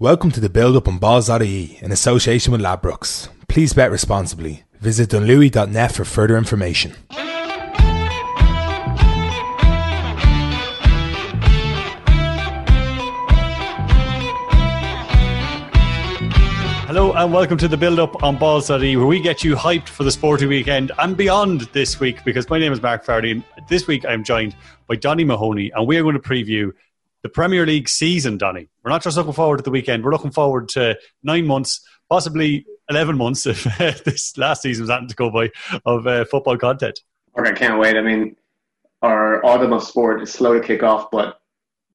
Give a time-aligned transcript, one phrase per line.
[0.00, 3.28] Welcome to the build up on balls.ie in association with Ladbrokes.
[3.46, 4.64] Please bet responsibly.
[4.80, 6.96] Visit dunlewey.net for further information.
[16.88, 20.02] Hello and welcome to the build up on balls.ie where we get you hyped for
[20.02, 23.86] the sporty weekend and beyond this week because my name is Mark Fardy and this
[23.86, 24.56] week I'm joined
[24.88, 26.72] by Donny Mahoney and we are going to preview
[27.24, 28.68] the Premier League season, Donny.
[28.84, 32.66] We're not just looking forward to the weekend, we're looking forward to nine months, possibly
[32.90, 33.64] 11 months if
[34.04, 35.50] this last season was nothing to go by,
[35.86, 37.00] of uh, football content.
[37.36, 37.96] Okay, I can't wait.
[37.96, 38.36] I mean,
[39.00, 41.40] our autumn of sport is slow to kick off, but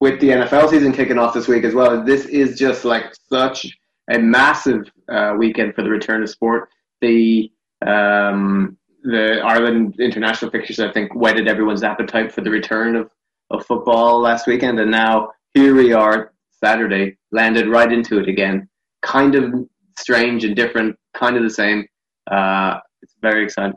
[0.00, 3.78] with the NFL season kicking off this week as well, this is just like such
[4.10, 6.68] a massive uh, weekend for the return of sport.
[7.00, 7.52] The
[7.86, 13.10] um, the Ireland international fixtures, I think, whetted everyone's appetite for the return of
[13.50, 16.32] of football last weekend, and now here we are
[16.62, 18.68] Saturday, landed right into it again.
[19.02, 19.52] Kind of
[19.98, 21.86] strange and different, kind of the same.
[22.30, 23.74] Uh, it's very exciting.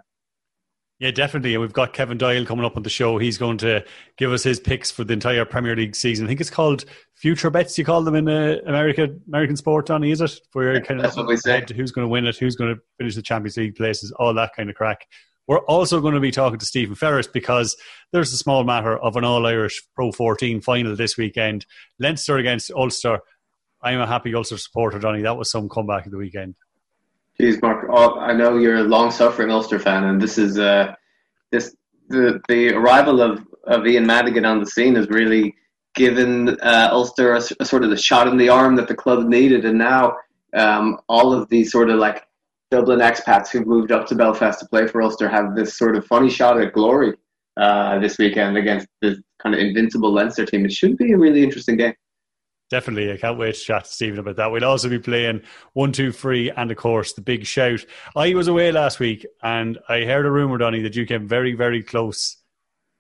[1.00, 1.53] Yeah, definitely.
[1.53, 3.17] And we've got Kevin Doyle coming up on the show.
[3.17, 3.84] He's going to
[4.17, 6.25] give us his picks for the entire Premier League season.
[6.25, 7.78] I think it's called future bets.
[7.78, 10.40] You call them in uh, America, American sport, Donny, is it?
[10.53, 11.66] Where kind of That's what we say.
[11.75, 12.38] Who's going to win it?
[12.38, 14.14] Who's going to finish the Champions League places?
[14.14, 15.06] All that kind of crack.
[15.47, 17.75] We're also going to be talking to Stephen Ferris because
[18.11, 21.66] there's a small matter of an All Irish Pro 14 final this weekend.
[22.00, 23.19] Leinster against Ulster.
[23.81, 25.22] I'm a happy Ulster supporter, Donny.
[25.22, 26.55] That was some comeback of the weekend.
[27.39, 30.94] Jeez, Mark, oh, I know you're a long-suffering Ulster fan, and this is uh,
[31.52, 31.75] this
[32.09, 35.55] the the arrival of, of Ian Madigan on the scene has really
[35.95, 39.28] given uh, Ulster a, a, sort of the shot in the arm that the club
[39.28, 40.16] needed, and now
[40.53, 42.23] um, all of these sort of like
[42.73, 46.07] Dublin expats who moved up to Belfast to play for Ulster have this sort of
[46.07, 47.13] funny shot at glory
[47.55, 50.66] uh, this weekend against this kind of invincible Leinster team.
[50.66, 51.94] It should be a really interesting game.
[52.71, 54.51] Definitely, I can't wait to chat to Stephen about that.
[54.51, 57.85] We'll also be playing one, two, three, and of course the big shout.
[58.16, 61.53] I was away last week, and I heard a rumor, Donny, that you came very,
[61.53, 62.38] very close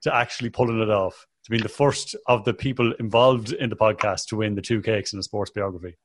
[0.03, 1.25] to actually pulling it off.
[1.45, 4.83] To being the first of the people involved in the podcast to win the two
[4.83, 5.97] cakes in a sports biography.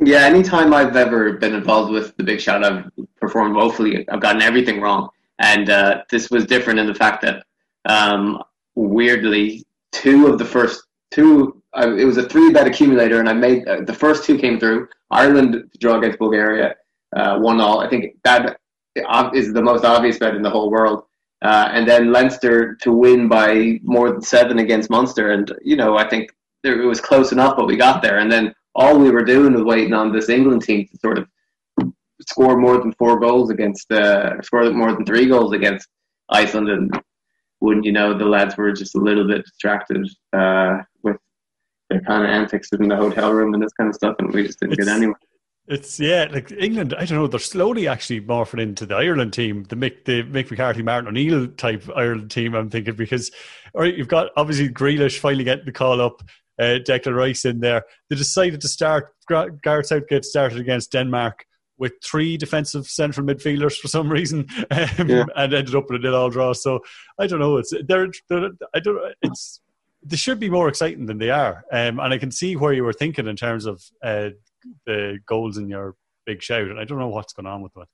[0.00, 2.90] Yeah, anytime I've ever been involved with the Big shout, I've
[3.20, 4.08] performed woefully.
[4.08, 7.44] I've gotten everything wrong, and uh, this was different in the fact that,
[7.84, 8.42] um,
[8.74, 13.34] weirdly, two of the first two, uh, it was a three bet accumulator, and I
[13.34, 14.88] made uh, the first two came through.
[15.10, 16.74] Ireland draw against Bulgaria,
[17.14, 17.78] uh, one all.
[17.78, 18.58] I think that
[19.32, 21.04] is the most obvious bet in the whole world.
[21.42, 25.96] Uh, and then Leinster to win by more than seven against Munster, and you know
[25.96, 26.34] I think
[26.64, 28.18] it was close enough, but we got there.
[28.18, 31.28] And then all we were doing was waiting on this England team to sort of
[32.28, 35.88] score more than four goals against, uh, score more than three goals against
[36.28, 37.02] Iceland, and
[37.60, 41.16] wouldn't you know, the lads were just a little bit distracted uh, with
[41.90, 44.46] their kind of antics in the hotel room and this kind of stuff, and we
[44.46, 45.18] just didn't it's, get anywhere.
[45.66, 46.94] It's yeah, like England.
[46.98, 47.26] I don't know.
[47.26, 51.48] They're slowly actually morphing into the Ireland team, the Mick, the Mick McCarthy, Martin O'Neill
[51.48, 52.54] type Ireland team.
[52.54, 53.30] I'm thinking because,
[53.74, 56.22] all right, you've got obviously Grealish finally getting the call up
[56.58, 57.84] uh, Declan Rice in there.
[58.08, 61.44] They decided to start, Gareth Southgate started against Denmark
[61.78, 65.24] with three defensive central midfielders for some reason, um, yeah.
[65.36, 66.52] and ended up with a nil-all draw.
[66.52, 66.80] So
[67.18, 67.56] I don't know.
[67.56, 69.14] It's they're, they're I don't.
[69.22, 69.60] It's
[70.04, 72.84] they should be more exciting than they are, um, and I can see where you
[72.84, 74.30] were thinking in terms of uh,
[74.86, 76.68] the goals in your big shout.
[76.68, 77.86] And I don't know what's going on with them.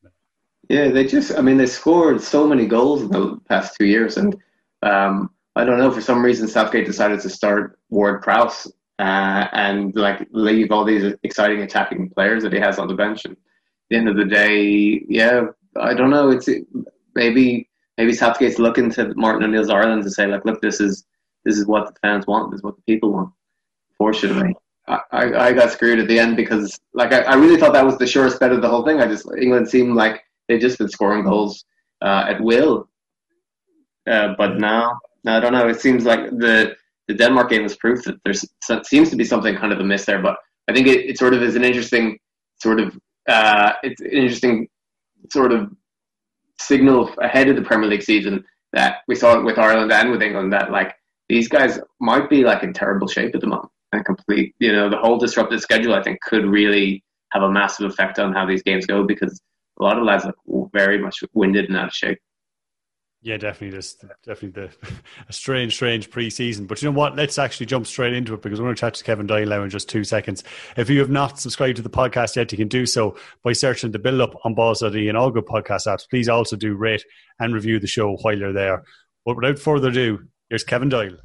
[0.68, 1.36] Yeah, they just.
[1.36, 4.36] I mean, they scored so many goals in the past two years, and
[4.82, 5.90] um, I don't know.
[5.90, 8.66] For some reason, Southgate decided to start Ward Prowse
[8.98, 13.24] uh, and like leave all these exciting attacking players that he has on the bench.
[13.24, 13.38] And at
[13.90, 15.42] the end of the day, yeah,
[15.80, 16.30] I don't know.
[16.30, 16.48] It's
[17.14, 17.68] maybe
[17.98, 21.04] maybe Southgate's looking to Martin O'Neill's Ireland to say like, look, this is
[21.44, 22.50] this is what the fans want.
[22.50, 23.30] This is what the people want.
[23.98, 24.54] Fortunately.
[24.88, 27.96] I, I got screwed at the end because like I, I really thought that was
[27.98, 29.00] the surest bet of the whole thing.
[29.00, 31.64] I just England seemed like they'd just been scoring goals
[32.02, 32.88] uh, at will,
[34.10, 35.68] uh, but now no, I don't know.
[35.68, 36.76] It seems like the
[37.08, 38.34] the Denmark game was proof that there
[38.84, 40.22] seems to be something kind of amiss there.
[40.22, 40.36] But
[40.68, 42.18] I think it, it sort of is an interesting
[42.62, 42.96] sort of
[43.28, 44.68] uh, it's an interesting
[45.30, 45.70] sort of
[46.60, 50.22] signal ahead of the Premier League season that we saw it with Ireland and with
[50.22, 50.94] England that like
[51.28, 54.54] these guys might be like in terrible shape at the moment and complete.
[54.58, 57.02] You know, the whole disrupted schedule I think could really
[57.32, 59.40] have a massive effect on how these games go because
[59.80, 60.34] a lot of lads are
[60.72, 62.18] very much winded and out of shape.
[63.22, 63.76] Yeah, definitely.
[63.76, 64.70] Just definitely the
[65.28, 66.66] a strange, strange pre-season.
[66.66, 67.16] But you know what?
[67.16, 69.62] Let's actually jump straight into it because we're going to chat to Kevin Doyle now
[69.62, 70.42] in just two seconds.
[70.76, 73.90] If you have not subscribed to the podcast yet, you can do so by searching
[73.90, 76.08] the build up on Balls.ie and all good podcast apps.
[76.08, 77.04] Please also do rate
[77.38, 78.84] and review the show while you're there.
[79.26, 81.18] But without further ado, here's Kevin Doyle.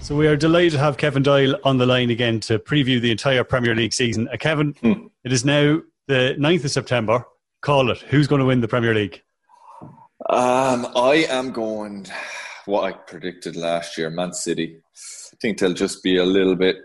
[0.00, 3.10] So we are delighted to have Kevin Doyle on the line again to preview the
[3.10, 4.28] entire Premier League season.
[4.28, 5.10] Uh, Kevin, mm.
[5.24, 7.24] it is now the 9th of September.
[7.62, 7.98] Call it.
[8.02, 9.23] Who's going to win the Premier League?
[10.28, 12.06] Um, I am going
[12.66, 14.76] what I predicted last year, Man City.
[15.32, 16.76] I think they'll just be a little bit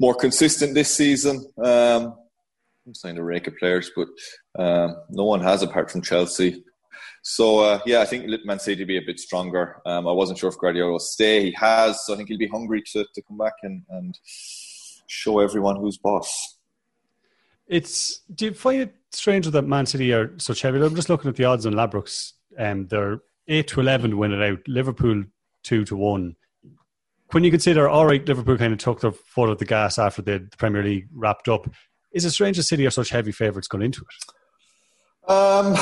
[0.00, 1.44] more consistent this season.
[1.62, 2.16] Um,
[2.86, 4.08] I'm saying a rake of players, but
[4.58, 6.64] um, no one has apart from Chelsea.
[7.22, 9.80] So uh, yeah, I think Man City be a bit stronger.
[9.86, 11.44] Um, I wasn't sure if Guardiola will stay.
[11.44, 14.18] He has, so I think he'll be hungry to, to come back and, and
[15.06, 16.58] show everyone who's boss.
[17.66, 20.82] It's do you find it strange that Man City are such heavy?
[20.82, 22.32] I'm just looking at the odds on Ladbrokes.
[22.58, 24.60] Um, they're eight to eleven to win it out.
[24.66, 25.24] Liverpool
[25.62, 26.36] two to one.
[27.30, 30.22] When you consider, all right, Liverpool kind of took their foot off the gas after
[30.22, 31.68] the, the Premier League wrapped up.
[32.12, 35.30] Is it strange that City are such heavy favourites going into it?
[35.30, 35.74] Um,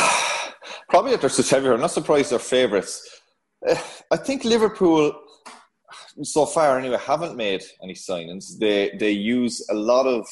[0.88, 1.68] Probably that they're such heavy.
[1.68, 3.20] I'm not surprised they're favourites.
[3.68, 3.74] Uh,
[4.10, 5.12] I think Liverpool,
[6.22, 8.58] so far anyway, haven't made any signings.
[8.58, 10.26] They they use a lot of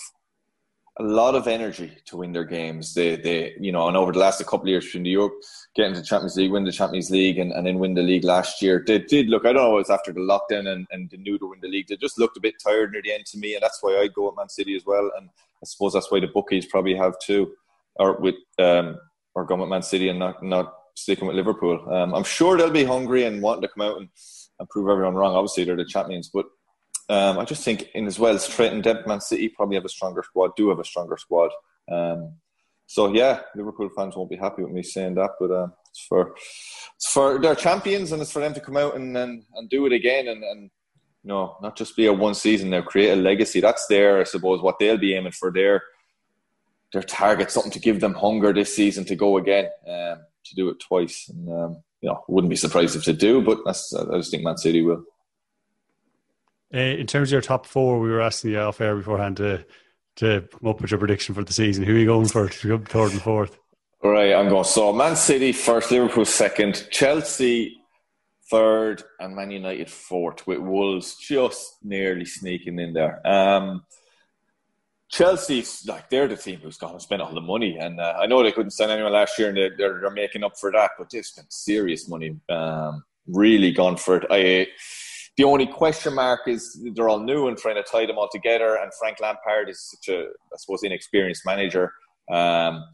[1.01, 2.95] a lot of energy to win their games.
[2.95, 5.33] They they you know, and over the last couple of years between the Europe,
[5.75, 8.61] getting to Champions League, win the Champions League, and, and then win the league last
[8.61, 8.85] year.
[8.87, 9.47] They did look.
[9.47, 9.77] I don't know.
[9.77, 11.89] It was after the lockdown and and they knew to win the league.
[11.89, 14.09] They just looked a bit tired near the end to me, and that's why I
[14.09, 15.11] go at Man City as well.
[15.17, 15.29] And
[15.63, 17.53] I suppose that's why the bookies probably have too,
[17.97, 18.99] or with um,
[19.35, 21.83] or going with Man City and not not sticking with Liverpool.
[21.93, 24.09] Um, I'm sure they'll be hungry and wanting to come out and,
[24.59, 25.35] and prove everyone wrong.
[25.35, 26.47] Obviously, they're the champions, but
[27.11, 29.89] um, I just think in as well straight and depth, Man City probably have a
[29.89, 30.55] stronger squad.
[30.57, 31.51] Do have a stronger squad.
[31.91, 32.35] Um,
[32.87, 36.35] so yeah, Liverpool fans won't be happy with me saying that, but uh, it's for
[36.97, 39.87] it's for their champions and it's for them to come out and and, and do
[39.87, 40.71] it again and, and
[41.25, 42.71] you know not just be a one season.
[42.71, 43.61] They'll create a legacy.
[43.61, 45.51] That's their I suppose what they'll be aiming for.
[45.51, 45.83] Their
[46.93, 50.69] their target, something to give them hunger this season to go again, um, to do
[50.69, 51.29] it twice.
[51.29, 54.57] And um, you know, wouldn't be surprised if they do, but I just think Man
[54.57, 55.05] City will.
[56.73, 59.65] Uh, in terms of your top four, we were asking you off air beforehand to
[60.17, 61.85] to come up with your prediction for the season.
[61.85, 63.59] Who are you going for third and fourth?
[64.03, 64.65] Right, I'm going.
[64.65, 67.77] So Man City first, Liverpool second, Chelsea
[68.51, 73.27] third, and Man United fourth, with Wolves just nearly sneaking in there.
[73.27, 73.85] Um,
[75.09, 78.27] Chelsea's like they're the team who's gone and spent all the money, and uh, I
[78.27, 80.93] know they couldn't sign anyone last year, and they're, they're, they're making up for that.
[80.99, 84.27] But they've spent serious money, um, really gone for it.
[84.31, 84.69] I,
[85.41, 88.77] the only question mark is they're all new and trying to tie them all together.
[88.77, 91.95] And Frank Lampard is such a, I suppose, inexperienced manager.
[92.31, 92.85] Um,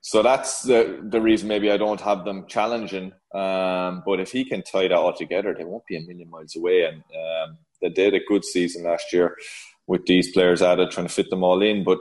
[0.00, 3.12] so that's the the reason maybe I don't have them challenging.
[3.32, 6.56] Um, but if he can tie that all together, they won't be a million miles
[6.56, 6.82] away.
[6.86, 9.36] And um, they did a good season last year
[9.86, 11.84] with these players added, trying to fit them all in.
[11.84, 12.00] But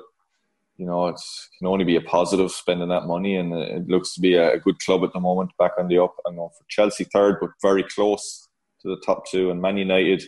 [0.78, 1.22] you know, it
[1.60, 4.80] can only be a positive spending that money, and it looks to be a good
[4.80, 6.16] club at the moment, back on the up.
[6.26, 8.49] I'm going for Chelsea third, but very close
[8.82, 10.24] to the top two, and Man United.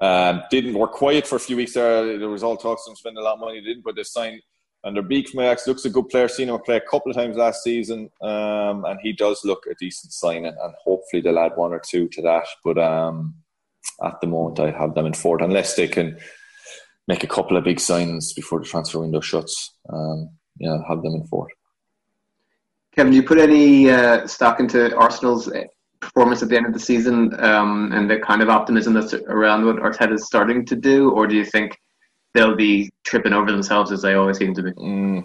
[0.00, 2.18] Um, didn't work quiet for a few weeks there.
[2.18, 3.60] There was all talks of them spending a lot of money.
[3.60, 4.40] They didn't, but they signed
[4.84, 6.28] van de Beek from Ajax looks a good player.
[6.28, 9.74] Seen him play a couple of times last season, um, and he does look a
[9.78, 10.46] decent signing.
[10.46, 12.46] And hopefully they'll add one or two to that.
[12.64, 13.34] But um,
[14.04, 16.18] at the moment, I have them in fourth, unless they can
[17.06, 19.74] make a couple of big signs before the transfer window shuts.
[19.92, 21.50] Um, yeah, have them in fourth.
[22.94, 25.48] Kevin, do you put any uh, stock into Arsenal's
[26.00, 29.64] performance at the end of the season um, and the kind of optimism that's around
[29.64, 31.78] what Arteta is starting to do, or do you think
[32.34, 34.72] they'll be tripping over themselves as they always seem to be?
[34.72, 35.24] Mm.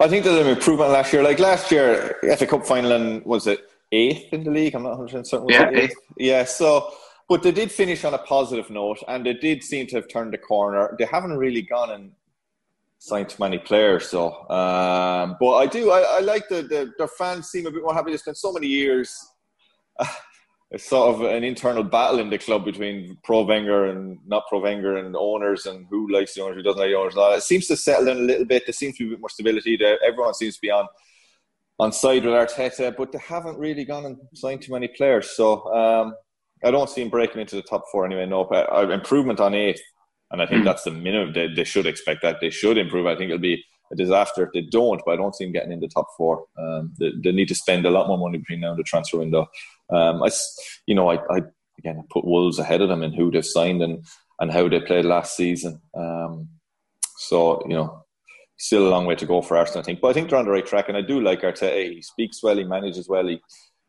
[0.00, 1.22] I think there's an improvement last year.
[1.22, 3.60] Like last year, at the cup final, and was it
[3.92, 4.74] eighth in the league?
[4.74, 5.48] I'm not hundred percent certain.
[5.48, 5.94] Yeah, eighth.
[6.16, 6.92] Yeah, so
[7.28, 10.32] but they did finish on a positive note, and they did seem to have turned
[10.32, 10.94] the corner.
[10.98, 12.12] They haven't really gone and
[12.98, 14.48] signed too many players, so.
[14.50, 15.90] Um, but I do.
[15.90, 18.10] I, I like the, the their fans seem a bit more happy.
[18.10, 19.14] They spent so many years.
[20.70, 24.58] It's sort of an internal battle in the club between pro Wenger and not pro
[24.58, 27.14] Wenger and owners and who likes the owners, who doesn't like the owners.
[27.16, 28.66] It seems to settle in a little bit.
[28.66, 29.76] There seems to be a bit more stability.
[29.76, 30.88] There, everyone seems to be on
[31.78, 35.30] on side with Arteta, but they haven't really gone and signed too many players.
[35.30, 36.14] So um,
[36.64, 38.26] I don't see him breaking into the top four anyway.
[38.26, 39.82] No, but uh, improvement on eighth,
[40.30, 40.64] and I think mm.
[40.64, 41.32] that's the minimum.
[41.32, 42.38] They, they should expect that.
[42.40, 43.06] They should improve.
[43.06, 45.00] I think it'll be a disaster if they don't.
[45.04, 46.46] But I don't see him getting in the top four.
[46.58, 49.18] Um, they, they, need to spend a lot more money between now and the transfer
[49.18, 49.46] window.
[49.90, 50.30] Um, I,
[50.86, 51.42] you know, I, I
[51.78, 54.04] again I put Wolves ahead of them in who they've signed and
[54.40, 55.80] and how they played last season.
[55.96, 56.48] Um,
[57.16, 58.04] so you know,
[58.56, 60.00] still a long way to go for Arsenal, I think.
[60.00, 61.92] But I think they're on the right track, and I do like Arteta.
[61.92, 63.40] He speaks well, he manages well, he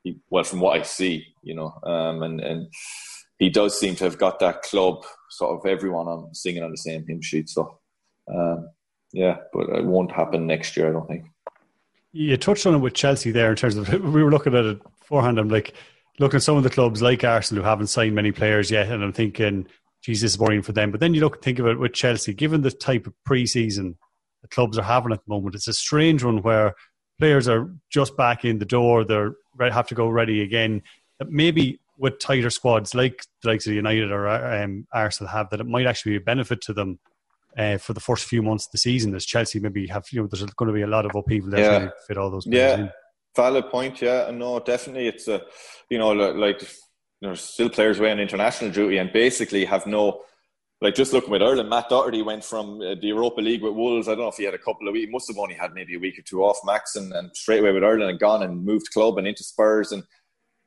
[0.04, 2.68] he, well, from what I see, you know, um, and and
[3.40, 6.78] he does seem to have got that club sort of everyone on singing on the
[6.78, 7.50] same hymn sheet.
[7.50, 7.80] So,
[8.34, 8.70] um,
[9.12, 11.26] yeah, but it won't happen next year, I don't think.
[12.14, 14.82] You touched on it with Chelsea there in terms of we were looking at it
[15.06, 15.40] beforehand.
[15.40, 15.74] I'm like,
[16.20, 19.04] looking at some of the clubs like Arsenal who haven't signed many players yet, and
[19.04, 19.68] I'm thinking,
[20.02, 20.92] Jesus, is worrying for them.
[20.92, 23.96] But then you look think of it with Chelsea, given the type of preseason
[24.42, 26.76] the clubs are having at the moment, it's a strange one where
[27.20, 30.84] players are just back in the door, they have to go ready again.
[31.28, 35.66] Maybe with tighter squads like the likes of United or um, Arsenal have, that it
[35.66, 37.00] might actually be a benefit to them
[37.58, 39.16] uh, for the first few months of the season.
[39.16, 41.60] As Chelsea maybe have, you know, there's going to be a lot of upheaval there
[41.60, 41.80] yeah.
[41.80, 42.46] to fit all those.
[42.46, 42.92] Yeah, in.
[43.36, 44.02] Valid point.
[44.02, 45.42] Yeah, no, definitely, it's a,
[45.90, 46.68] you know, like
[47.22, 50.22] there's still players away on international duty and basically have no
[50.82, 54.08] like just looking with Ireland, Matt Doherty went from uh, the Europa League with Wolves.
[54.08, 55.12] I don't know if he had a couple of weeks.
[55.12, 57.72] Must have only had maybe a week or two off max, and, and straight away
[57.72, 60.04] with Ireland and gone and moved club and into Spurs, and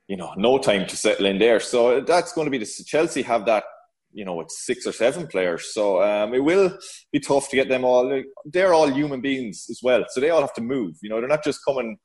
[0.08, 1.60] you know no time to settle in there.
[1.60, 3.64] So that's going to be the Chelsea have that.
[4.10, 6.76] You know, it's six or seven players, so um, it will
[7.12, 8.22] be tough to get them all.
[8.46, 10.96] They're all human beings as well, so they all have to move.
[11.02, 11.98] You know, they're not just coming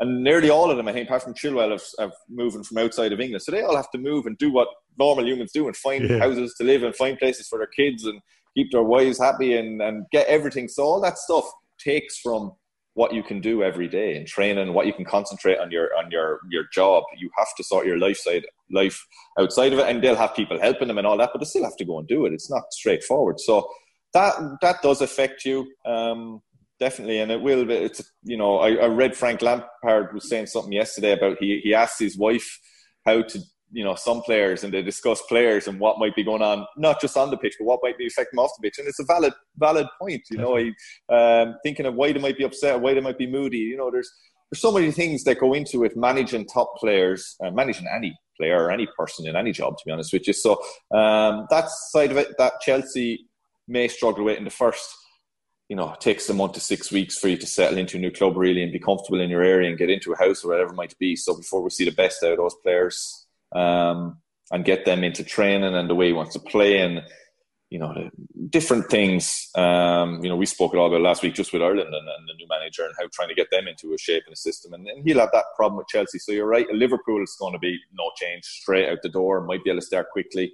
[0.00, 3.12] and nearly all of them, I think, apart from Chilwell, have, have moving from outside
[3.12, 3.42] of England.
[3.42, 6.18] So they all have to move and do what normal humans do and find yeah.
[6.18, 8.20] houses to live and find places for their kids and
[8.56, 10.68] keep their wives happy and, and get everything.
[10.68, 11.44] So all that stuff
[11.78, 12.52] takes from
[12.94, 16.10] what you can do every day in training, what you can concentrate on your on
[16.10, 17.02] your your job.
[17.16, 19.04] You have to sort your life side life
[19.38, 21.64] outside of it, and they'll have people helping them and all that, but they still
[21.64, 22.32] have to go and do it.
[22.32, 23.40] It's not straightforward.
[23.40, 23.68] So
[24.12, 25.66] that that does affect you.
[25.84, 26.40] Um,
[26.80, 27.64] definitely, and it will.
[27.64, 31.60] Be, it's you know, I, I read Frank Lampard was saying something yesterday about he
[31.62, 32.60] he asked his wife
[33.04, 33.40] how to
[33.74, 37.00] you know some players and they discuss players and what might be going on not
[37.00, 39.04] just on the pitch but what might be affecting off the pitch and it's a
[39.04, 40.72] valid valid point you know I,
[41.12, 43.90] um, thinking of why they might be upset why they might be moody you know
[43.90, 44.10] there's
[44.50, 48.64] there's so many things that go into it managing top players uh, managing any player
[48.64, 50.52] or any person in any job to be honest with you so
[50.94, 53.26] um, that side of it that Chelsea
[53.66, 54.86] may struggle with in the first
[55.68, 58.10] you know, takes a month to six weeks for you to settle into a new
[58.10, 60.72] club really and be comfortable in your area and get into a house or whatever
[60.72, 61.16] it might be.
[61.16, 64.18] So before we see the best out of those players um,
[64.50, 67.02] and get them into training and the way he wants to play and
[67.70, 68.10] you know
[68.50, 69.48] different things.
[69.56, 72.34] Um, you know, we spoke all about last week just with Ireland and, and, the
[72.36, 74.74] new manager and how trying to get them into a shape and a system.
[74.74, 76.20] And, and he'll have that problem with Chelsea.
[76.20, 76.68] So you're right.
[76.70, 79.40] Liverpool is going to be no change straight out the door.
[79.40, 80.52] Might be able to start quickly.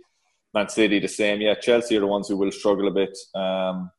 [0.55, 1.43] Man City the same.
[1.43, 3.17] Yeah, Chelsea are the ones who will struggle a bit.
[3.35, 3.91] Um,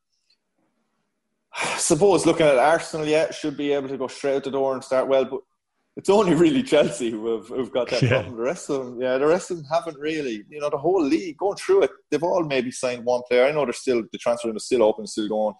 [1.54, 4.74] I suppose looking at Arsenal, yeah, should be able to go straight out the door
[4.74, 5.40] and start well, but
[5.96, 8.08] it's only really Chelsea who have who've got that yeah.
[8.08, 8.36] problem.
[8.36, 10.44] The rest of them, yeah, the rest of them haven't really.
[10.48, 13.44] You know, the whole league going through it, they've all maybe signed one player.
[13.44, 15.54] I know they're still the transfer room is still open, still going.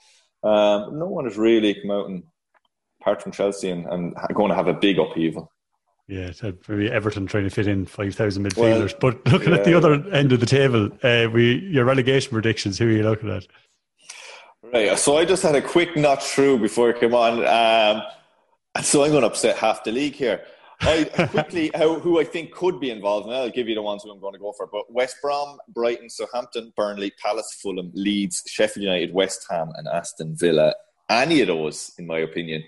[0.45, 2.25] Um, no one has really come out and
[3.01, 5.51] apart from Chelsea and, and going to have a big upheaval.
[6.09, 6.33] Yeah,
[6.69, 8.95] maybe Everton trying to fit in five thousand midfielders.
[9.01, 9.59] Well, but looking yeah.
[9.59, 12.79] at the other end of the table, uh, we your relegation predictions.
[12.79, 13.47] Who are you looking at?
[14.63, 14.97] Right.
[14.99, 17.45] So I just had a quick not through before I came on.
[17.45, 18.03] Um,
[18.81, 20.43] so I'm going to upset half the league here.
[20.81, 24.03] I quickly how, who I think could be involved, and I'll give you the ones
[24.03, 24.69] who I'm going to go for.
[24.71, 30.37] But West Brom, Brighton, Southampton, Burnley, Palace, Fulham, Leeds, Sheffield United, West Ham, and Aston
[30.37, 30.75] Villa.
[31.11, 32.63] Any of those, in my opinion,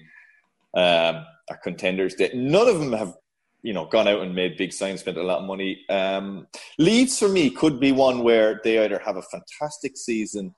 [0.77, 2.17] um, are contenders.
[2.17, 3.15] That none of them have,
[3.63, 5.85] you know, gone out and made big signs, spent a lot of money.
[5.89, 6.49] Um,
[6.79, 10.55] Leeds for me could be one where they either have a fantastic season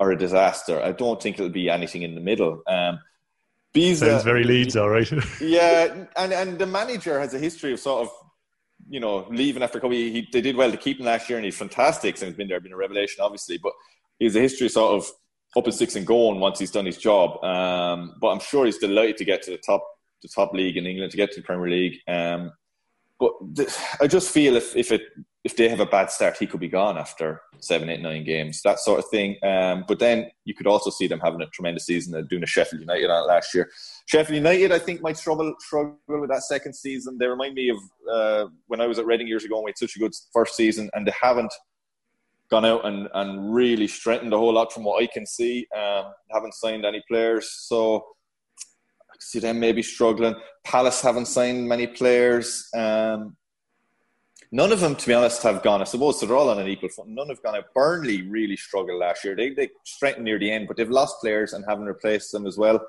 [0.00, 0.82] or a disaster.
[0.82, 2.62] I don't think it'll be anything in the middle.
[2.66, 2.98] Um,
[3.74, 5.08] Bielsa, Sounds very Leeds, all right.
[5.40, 8.10] yeah, and and the manager has a history of sort of,
[8.88, 9.96] you know, leaving after a couple.
[9.96, 12.16] He, they did well to keep him last year, and he's fantastic.
[12.16, 13.58] And he's been there, been a revelation, obviously.
[13.58, 13.72] But
[14.18, 15.10] he has a history of sort of
[15.56, 17.42] up and six and going once he's done his job.
[17.44, 19.84] Um, but I'm sure he's delighted to get to the top,
[20.22, 21.98] the top league in England, to get to the Premier League.
[22.08, 22.50] Um,
[23.20, 23.32] but
[24.00, 25.02] I just feel if if it
[25.44, 28.60] if they have a bad start, he could be gone after seven, eight, nine games,
[28.62, 29.36] that sort of thing.
[29.42, 32.46] Um, but then you could also see them having a tremendous season and doing a
[32.46, 33.70] Sheffield United on last year.
[34.06, 37.18] Sheffield United, I think, might struggle struggle with that second season.
[37.18, 37.78] They remind me of
[38.10, 40.56] uh, when I was at Reading years ago and we had such a good first
[40.56, 41.52] season, and they haven't
[42.50, 45.66] gone out and, and really strengthened a whole lot from what I can see.
[45.76, 48.04] Um, haven't signed any players, so
[49.20, 50.34] See them maybe struggling.
[50.64, 52.68] Palace haven't signed many players.
[52.74, 53.36] Um,
[54.52, 55.80] None of them, to be honest, have gone.
[55.80, 57.14] I suppose so they're all on an equal footing.
[57.14, 57.72] None have gone out.
[57.72, 59.36] Burnley really struggled last year.
[59.36, 62.58] They they strengthened near the end, but they've lost players and haven't replaced them as
[62.58, 62.84] well.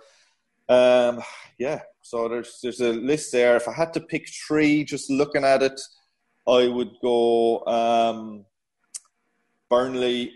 [0.70, 1.22] Um,
[1.60, 3.56] yeah, so there's there's a list there.
[3.58, 5.80] If I had to pick three, just looking at it,
[6.48, 8.46] I would go um,
[9.70, 10.34] Burnley,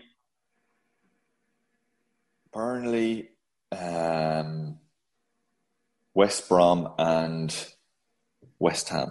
[2.52, 3.30] Burnley,
[3.72, 4.78] um,
[6.16, 7.54] West Brom, and
[8.58, 9.10] West Ham.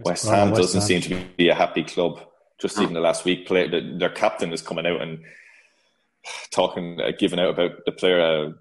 [0.00, 0.86] West Ham West doesn't Ham.
[0.86, 2.20] seem to be a happy club.
[2.60, 3.68] Just even the last week, play,
[3.98, 5.20] their captain is coming out and
[6.52, 8.20] talking, uh, giving out about the player.
[8.20, 8.52] Uh,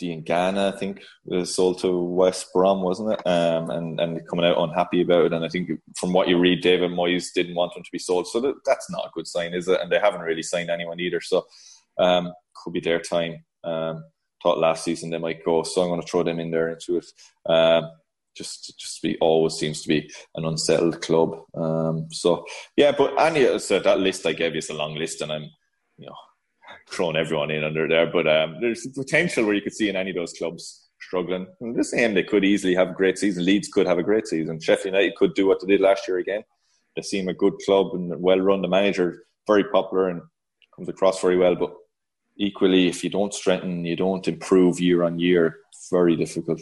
[0.00, 3.26] Diangana, I think, was sold to West Brom, wasn't it?
[3.28, 5.32] Um, and and coming out unhappy about it.
[5.32, 8.26] And I think from what you read, David Moyes didn't want him to be sold,
[8.26, 9.80] so that, that's not a good sign, is it?
[9.80, 11.46] And they haven't really signed anyone either, so
[11.98, 13.44] um, could be their time.
[13.62, 14.02] Um,
[14.42, 16.98] thought last season they might go, so I'm going to throw them in there into
[16.98, 17.06] it.
[17.46, 17.90] Um,
[18.34, 21.36] just just be always seems to be an unsettled club.
[21.54, 22.44] Um, so
[22.76, 25.50] yeah, but Anya said that list I gave you is a long list, and I'm
[25.98, 26.16] you know
[26.90, 28.06] throwing everyone in under there.
[28.06, 31.46] But um, there's potential where you could see in any of those clubs struggling.
[31.60, 33.44] And the same, they could easily have a great season.
[33.44, 34.60] Leeds could have a great season.
[34.60, 36.42] Sheffield United could do what they did last year again.
[36.96, 38.62] They seem a good club and well run.
[38.62, 40.22] The manager very popular and
[40.74, 41.54] comes across very well.
[41.56, 41.74] But
[42.36, 45.58] equally, if you don't strengthen, you don't improve year on year.
[45.90, 46.60] Very difficult.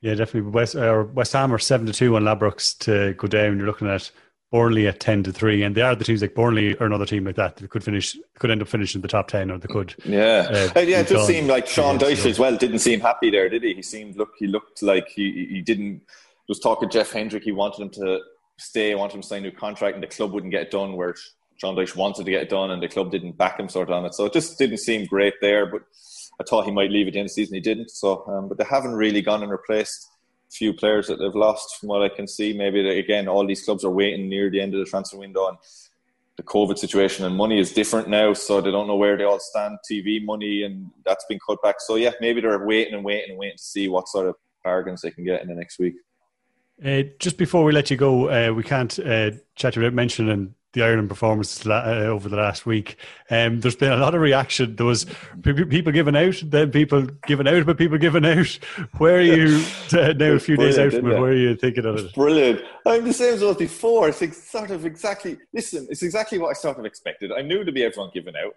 [0.00, 0.50] Yeah, definitely.
[0.50, 3.58] West, uh, West Ham are seven to two on Ladbrokes to go down.
[3.58, 4.10] You're looking at
[4.52, 7.24] Burnley at ten to three, and they are the teams like Burnley or another team
[7.24, 9.94] like that that could finish, could end up finishing the top ten, or they could.
[10.04, 11.00] Yeah, uh, yeah.
[11.00, 13.74] It just seemed like Sean Dyche as well didn't seem happy there, did he?
[13.74, 16.02] He seemed look, he looked like he he didn't.
[16.48, 17.42] Was talking Jeff Hendrick.
[17.42, 18.20] He wanted him to
[18.56, 20.94] stay, wanted him to sign a new contract, and the club wouldn't get it done.
[20.94, 21.14] Where
[21.58, 23.94] Sean Dyche wanted to get it done, and the club didn't back him sort of
[23.94, 24.14] on it.
[24.14, 25.66] So it just didn't seem great there.
[25.66, 25.82] But
[26.40, 27.54] I thought he might leave at the end of the season.
[27.54, 27.90] He didn't.
[27.90, 30.08] So, um, but they haven't really gone and replaced
[30.48, 32.52] a few players that they've lost from what I can see.
[32.52, 35.48] Maybe they, again, all these clubs are waiting near the end of the transfer window,
[35.48, 35.58] and
[36.36, 39.40] the COVID situation and money is different now, so they don't know where they all
[39.40, 39.78] stand.
[39.90, 41.80] TV money and that's been cut back.
[41.80, 45.02] So yeah, maybe they're waiting and waiting and waiting to see what sort of bargains
[45.02, 45.94] they can get in the next week.
[46.84, 50.82] Uh, just before we let you go, uh, we can't uh, chat without mentioning the
[50.82, 52.96] Ireland performance uh, over the last week.
[53.30, 54.76] Um, there's been a lot of reaction.
[54.76, 55.06] There was
[55.42, 58.58] people giving out, then people giving out, but people giving out.
[58.98, 60.32] Where are you uh, now?
[60.32, 62.14] A few days out from it, where are you thinking of it?
[62.14, 62.60] Brilliant.
[62.86, 64.08] I'm the same as I was before.
[64.08, 65.38] It's sort of exactly.
[65.54, 67.32] Listen, it's exactly what I sort of expected.
[67.32, 68.52] I knew to be everyone giving out.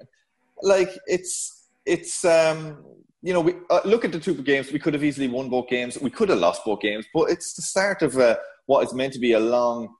[0.62, 2.84] Like it's it's um
[3.24, 4.72] you know we uh, look at the two games.
[4.72, 6.00] We could have easily won both games.
[6.00, 9.14] We could have lost both games, but it's the start of uh, what is meant
[9.14, 9.96] to be a long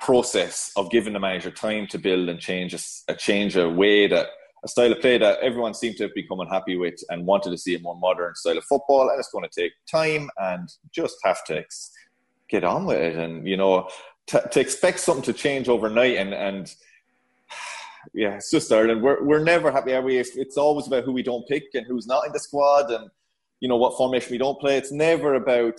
[0.00, 4.06] process of giving the manager time to build and change a, a change a way
[4.06, 4.28] that
[4.64, 7.58] a style of play that everyone seemed to have become unhappy with and wanted to
[7.58, 9.10] see a more modern style of football.
[9.10, 11.92] And it's going to take time and just have to ex-
[12.48, 13.16] get on with it.
[13.16, 13.88] And, you know,
[14.28, 16.74] to, to expect something to change overnight and, and
[18.14, 19.02] yeah, it's just Ireland.
[19.02, 20.18] We're, we're never happy, are we?
[20.18, 23.10] It's always about who we don't pick and who's not in the squad and,
[23.60, 24.78] you know, what formation we don't play.
[24.78, 25.78] It's never about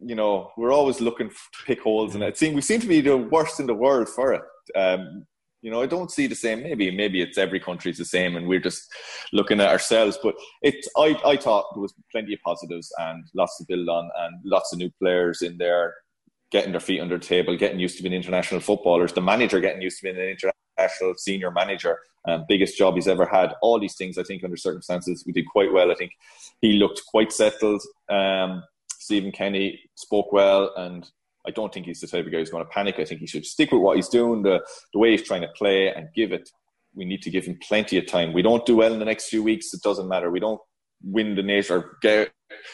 [0.00, 2.36] you know, we're always looking to pick holes in it.
[2.36, 4.42] Seem, we seem to be the worst in the world for it.
[4.76, 5.26] Um,
[5.62, 6.62] you know, I don't see the same.
[6.62, 8.92] Maybe, maybe it's every country's the same, and we're just
[9.32, 10.18] looking at ourselves.
[10.22, 14.10] But it, I, I thought there was plenty of positives and lots to build on,
[14.18, 15.94] and lots of new players in there
[16.50, 19.12] getting their feet under the table, getting used to being international footballers.
[19.12, 20.36] The manager getting used to being an
[20.78, 23.54] international senior manager, um, biggest job he's ever had.
[23.62, 25.90] All these things, I think, under circumstances, we did quite well.
[25.90, 26.12] I think
[26.60, 27.82] he looked quite settled.
[28.08, 28.62] Um,
[29.04, 31.06] Stephen Kenny spoke well, and
[31.46, 32.98] I don't think he's the type of guy who's going to panic.
[32.98, 34.64] I think he should stick with what he's doing, the,
[34.94, 36.48] the way he's trying to play, and give it.
[36.94, 38.32] We need to give him plenty of time.
[38.32, 39.74] We don't do well in the next few weeks.
[39.74, 40.30] It doesn't matter.
[40.30, 40.60] We don't
[41.02, 42.32] win the nation or get,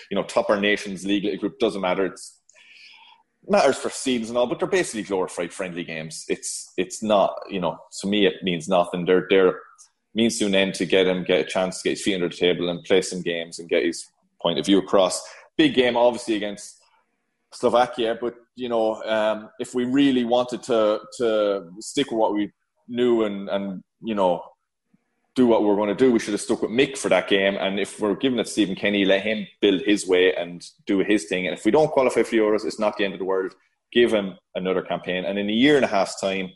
[0.09, 1.59] you know, top our nations league group.
[1.59, 2.07] Doesn't matter.
[2.07, 2.39] It's
[3.49, 6.27] matters for seeds and all, but they're basically glorified friendly games.
[6.29, 9.05] It's it's not, you know, to me it means nothing.
[9.05, 9.59] They're they're
[10.15, 12.29] means to an end to get him get a chance to get his feet under
[12.29, 14.07] the table and play some games and get his
[14.41, 15.23] point of view across
[15.63, 16.67] big game, obviously against
[17.53, 18.17] Slovakia.
[18.25, 21.29] But you know, um, if we really wanted to to
[21.81, 22.45] stick with what we
[22.89, 24.33] knew and and you know
[25.35, 27.29] do what we are going to do, we should have stuck with Mick for that
[27.29, 27.57] game.
[27.65, 30.97] And if we're giving it to Stephen Kenny, let him build his way and do
[31.11, 31.47] his thing.
[31.47, 33.53] And if we don't qualify for Euros, it's not the end of the world.
[33.93, 36.47] Give him another campaign, and in a year and a half's time,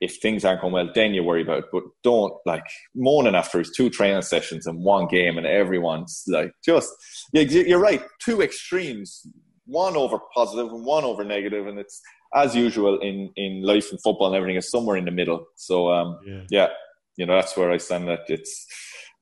[0.00, 1.64] if things aren't going well, then you worry about it.
[1.72, 6.52] But don't like moaning after his two training sessions and one game, and everyone's like
[6.64, 6.90] just
[7.32, 9.26] you're right, two extremes,
[9.64, 12.00] one over positive and one over negative, and it's
[12.34, 15.46] as usual in in life and football and everything is somewhere in the middle.
[15.56, 16.42] So um, yeah.
[16.50, 16.68] yeah,
[17.16, 18.08] you know that's where I stand.
[18.08, 18.66] That it's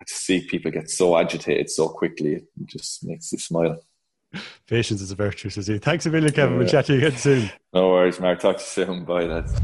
[0.07, 3.81] to see people get so agitated so quickly, it just makes you smile.
[4.67, 5.79] Patience is a virtue, says he.
[5.79, 6.55] Thanks a million, Kevin.
[6.55, 6.59] Yeah.
[6.59, 7.51] We'll chat to you again soon.
[7.73, 8.41] No worries, Mark.
[8.41, 9.05] Talk to you soon.
[9.05, 9.55] Bye, lads.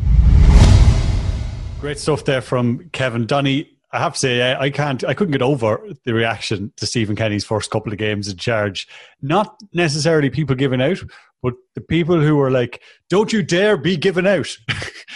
[1.80, 3.70] Great stuff there from Kevin Donny.
[3.90, 7.42] I have to say, I can't, I couldn't get over the reaction to Stephen Kenny's
[7.42, 8.86] first couple of games in charge.
[9.22, 10.98] Not necessarily people giving out,
[11.42, 14.54] but the people who were like, "Don't you dare be given out."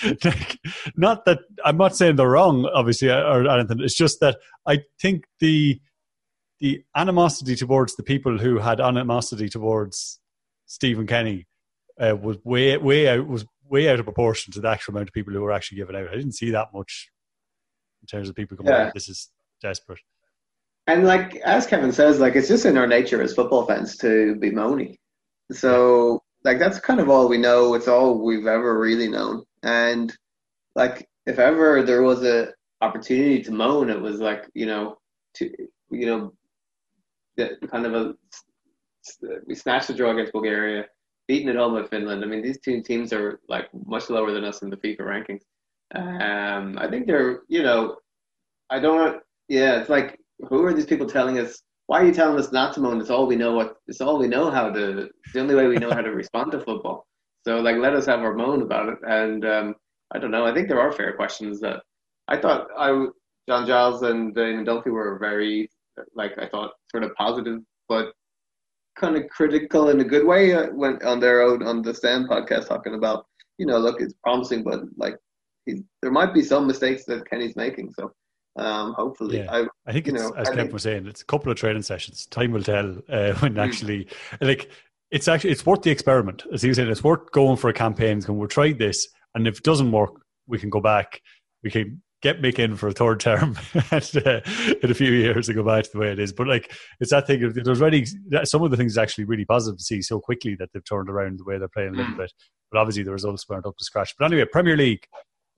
[0.97, 3.81] not that I'm not saying they're wrong, obviously, or anything.
[3.81, 5.79] It's just that I think the
[6.61, 10.19] the animosity towards the people who had animosity towards
[10.65, 11.47] Stephen Kenny
[12.01, 15.13] uh, was way way out was way out of proportion to the actual amount of
[15.13, 16.09] people who were actually given out.
[16.09, 17.11] I didn't see that much
[18.03, 18.91] in terms of people going, yeah.
[18.95, 19.99] this is desperate.
[20.87, 24.37] And like as Kevin says, like it's just in our nature as football fans to
[24.37, 24.99] be moany.
[25.51, 27.75] So like that's kind of all we know.
[27.75, 29.45] It's all we've ever really known.
[29.63, 30.15] And
[30.75, 34.99] like if ever there was a opportunity to moan, it was like you know
[35.37, 35.51] to
[35.91, 36.33] you know
[37.71, 38.15] kind of a
[39.47, 40.85] we snatched the draw against Bulgaria,
[41.29, 42.23] beaten at home with Finland.
[42.23, 45.43] I mean these two teams are like much lower than us in the FIFA rankings.
[45.95, 47.97] Um, I think they're you know
[48.71, 51.63] I don't yeah it's like who are these people telling us?
[51.87, 53.01] Why are you telling us not to moan?
[53.01, 53.53] It's all we know.
[53.53, 55.11] What it's all we know how to.
[55.25, 57.07] It's the only way we know how to respond to football.
[57.47, 58.99] So like, let us have our moan about it.
[59.07, 59.75] And um,
[60.15, 60.47] I don't know.
[60.47, 61.83] I think there are fair questions that
[62.29, 63.07] I thought I
[63.49, 65.69] John Giles and Eamon Dunphy were very
[66.15, 68.13] like I thought sort of positive, but
[68.97, 70.55] kind of critical in a good way.
[70.55, 73.27] Uh, went on their own on the Stand podcast talking about
[73.59, 75.17] you know look it's promising, but like
[75.67, 77.93] there might be some mistakes that Kenny's making.
[77.93, 78.13] So
[78.57, 79.51] um, hopefully, yeah.
[79.51, 82.27] I, I think it's know, as Kevin was saying, it's a couple of training sessions.
[82.27, 83.65] Time will tell uh, when mm.
[83.65, 84.09] actually,
[84.41, 84.71] like,
[85.11, 86.45] it's actually it's worth the experiment.
[86.53, 88.21] As he was saying, it's worth going for a campaign.
[88.21, 90.13] Going, we'll try this, and if it doesn't work,
[90.47, 91.21] we can go back.
[91.63, 93.57] We can get Mick in for a third term
[93.91, 94.41] and, uh,
[94.83, 96.33] in a few years to go back to the way it is.
[96.33, 97.53] But like, it's that thing.
[97.53, 98.07] There's already
[98.45, 101.39] some of the things actually really positive to see so quickly that they've turned around
[101.39, 102.17] the way they're playing a little mm.
[102.17, 102.33] bit.
[102.73, 104.15] But obviously, the results weren't up to scratch.
[104.19, 105.07] But anyway, Premier League.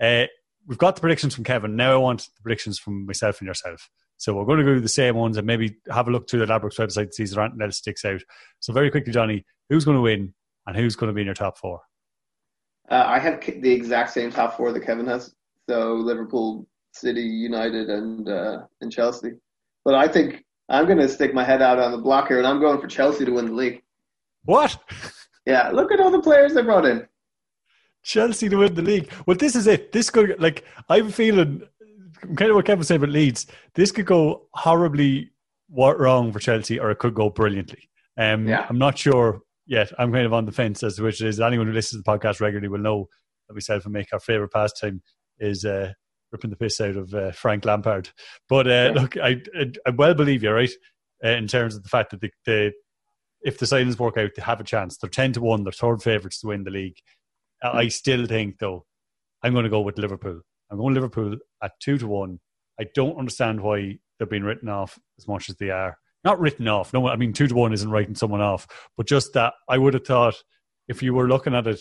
[0.02, 0.24] Uh,
[0.66, 1.76] we've got the predictions from Kevin.
[1.76, 3.88] Now I want the predictions from myself and yourself.
[4.16, 6.52] So we're going to go the same ones and maybe have a look through the
[6.52, 8.22] Ladbrokes website to see if there anything else sticks out.
[8.58, 10.34] So very quickly, Johnny, who's going to win
[10.66, 11.80] and who's going to be in your top four?
[12.90, 15.35] Uh, I have the exact same top four that Kevin has.
[15.68, 19.32] So Liverpool, City, United, and uh, and Chelsea.
[19.84, 22.46] But I think I'm going to stick my head out on the block here, and
[22.46, 23.82] I'm going for Chelsea to win the league.
[24.44, 24.78] What?
[25.46, 27.06] Yeah, look at all the players they brought in.
[28.02, 29.12] Chelsea to win the league.
[29.26, 29.92] Well, this is it.
[29.92, 31.62] This could like I'm feeling
[32.36, 33.46] kind of what Kevin said about Leeds.
[33.74, 35.30] This could go horribly
[35.70, 37.88] wrong for Chelsea, or it could go brilliantly.
[38.16, 38.66] Um, yeah.
[38.68, 39.92] I'm not sure yet.
[39.98, 41.40] I'm kind of on the fence as to which it is.
[41.40, 43.08] Anyone who listens to the podcast regularly will know
[43.48, 45.02] that we self and make our favorite pastime
[45.38, 45.92] is uh,
[46.32, 48.10] ripping the piss out of uh, Frank Lampard.
[48.48, 49.00] But uh, yeah.
[49.00, 50.70] look, I, I, I well believe you right
[51.24, 52.72] uh, in terms of the fact that the, the
[53.42, 54.96] if the signings work out, they have a chance.
[54.96, 55.64] They're ten to one.
[55.64, 56.98] They're third favourites to win the league.
[57.62, 58.84] I still think though
[59.42, 60.40] I'm going to go with Liverpool.
[60.70, 62.40] I'm going Liverpool at two to one.
[62.78, 65.96] I don't understand why they're being written off as much as they are.
[66.24, 66.92] Not written off.
[66.92, 69.94] No, I mean two to one isn't writing someone off, but just that I would
[69.94, 70.34] have thought
[70.88, 71.80] if you were looking at it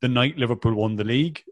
[0.00, 1.42] the night Liverpool won the league,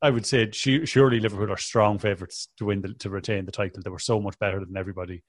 [0.00, 3.82] I would say surely Liverpool are strong favourites to win the, to retain the title.
[3.82, 5.24] They were so much better than everybody.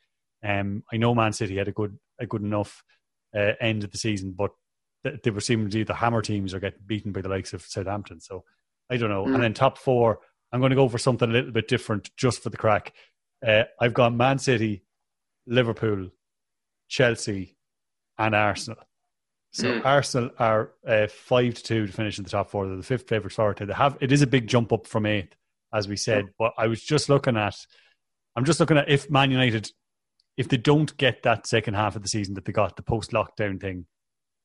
[0.46, 2.84] Um, I know Man City had a good a good enough
[3.36, 4.52] uh, end of the season, but
[5.24, 8.20] they were seemingly the hammer teams are getting beaten by the likes of Southampton.
[8.20, 8.44] So
[8.90, 9.26] I don't know.
[9.26, 9.36] Mm.
[9.36, 10.20] And then top four,
[10.52, 12.94] I'm going to go for something a little bit different just for the crack.
[13.46, 14.84] Uh, I've got Man City,
[15.48, 16.10] Liverpool,
[16.90, 17.58] Chelsea,
[18.18, 18.80] and Arsenal.
[19.52, 19.86] So mm.
[19.86, 22.68] Arsenal are uh, five to two to finish in the top four.
[22.68, 25.36] They're the fifth favourite for They have it is a big jump up from eighth,
[25.74, 26.26] as we said.
[26.26, 26.34] Mm.
[26.38, 27.56] But I was just looking at,
[28.36, 29.72] I'm just looking at if Man United,
[30.38, 33.12] if they don't get that second half of the season that they got the post
[33.12, 33.86] lockdown thing,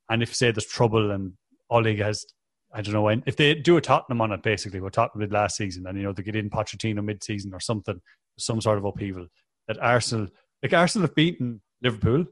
[0.08, 1.34] and if say there's trouble and
[1.70, 2.24] Oleg has,
[2.72, 5.32] I don't know when, if they do a Tottenham on it, basically what Tottenham did
[5.32, 8.00] last season, and you know they get in Pochettino mid-season or something,
[8.38, 9.26] some sort of upheaval,
[9.68, 10.28] that Arsenal,
[10.62, 12.24] like Arsenal have beaten Liverpool,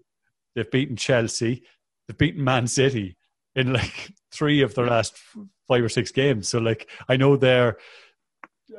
[0.55, 1.63] they've beaten Chelsea,
[2.07, 3.17] they've beaten Man City
[3.55, 5.19] in like three of their last
[5.69, 6.49] five or six games.
[6.49, 7.77] So like I know they're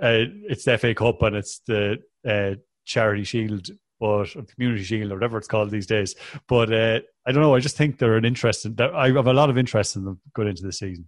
[0.02, 2.56] uh, it's the FA Cup and it's the uh,
[2.86, 6.16] Charity Shield but Community Shield or whatever it's called these days.
[6.48, 7.56] But uh, I don't know.
[7.56, 8.66] I just think they're an interest.
[8.66, 11.08] In, I have a lot of interest in them going into the season.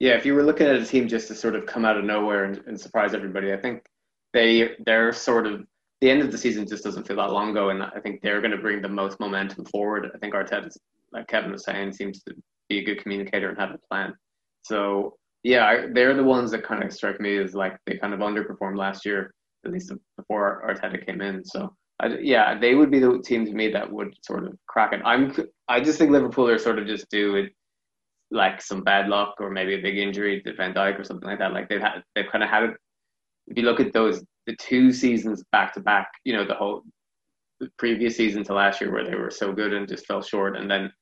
[0.00, 2.04] Yeah, if you were looking at a team just to sort of come out of
[2.04, 3.86] nowhere and, and surprise everybody, I think
[4.34, 5.64] they they're sort of
[6.02, 8.42] the end of the season just doesn't feel that long ago, and I think they're
[8.42, 10.10] going to bring the most momentum forward.
[10.14, 10.76] I think Arteta,
[11.12, 12.34] like Kevin was saying, seems to
[12.68, 14.14] be a good communicator and have a plan.
[14.62, 18.20] So yeah, they're the ones that kind of strike me as like they kind of
[18.20, 19.32] underperformed last year,
[19.64, 21.44] at least before Arteta came in.
[21.44, 24.92] So I, yeah, they would be the team to me that would sort of crack
[24.92, 25.00] it.
[25.04, 25.34] I'm
[25.68, 27.52] I just think Liverpool are sort of just due it
[28.32, 31.38] like some bad luck or maybe a big injury to Van Dijk or something like
[31.38, 31.52] that.
[31.52, 32.70] Like they've had they've kind of had it.
[33.46, 36.82] If you look at those the two seasons back to back, you know the whole
[37.60, 40.56] the previous season to last year where they were so good and just fell short,
[40.56, 40.92] and then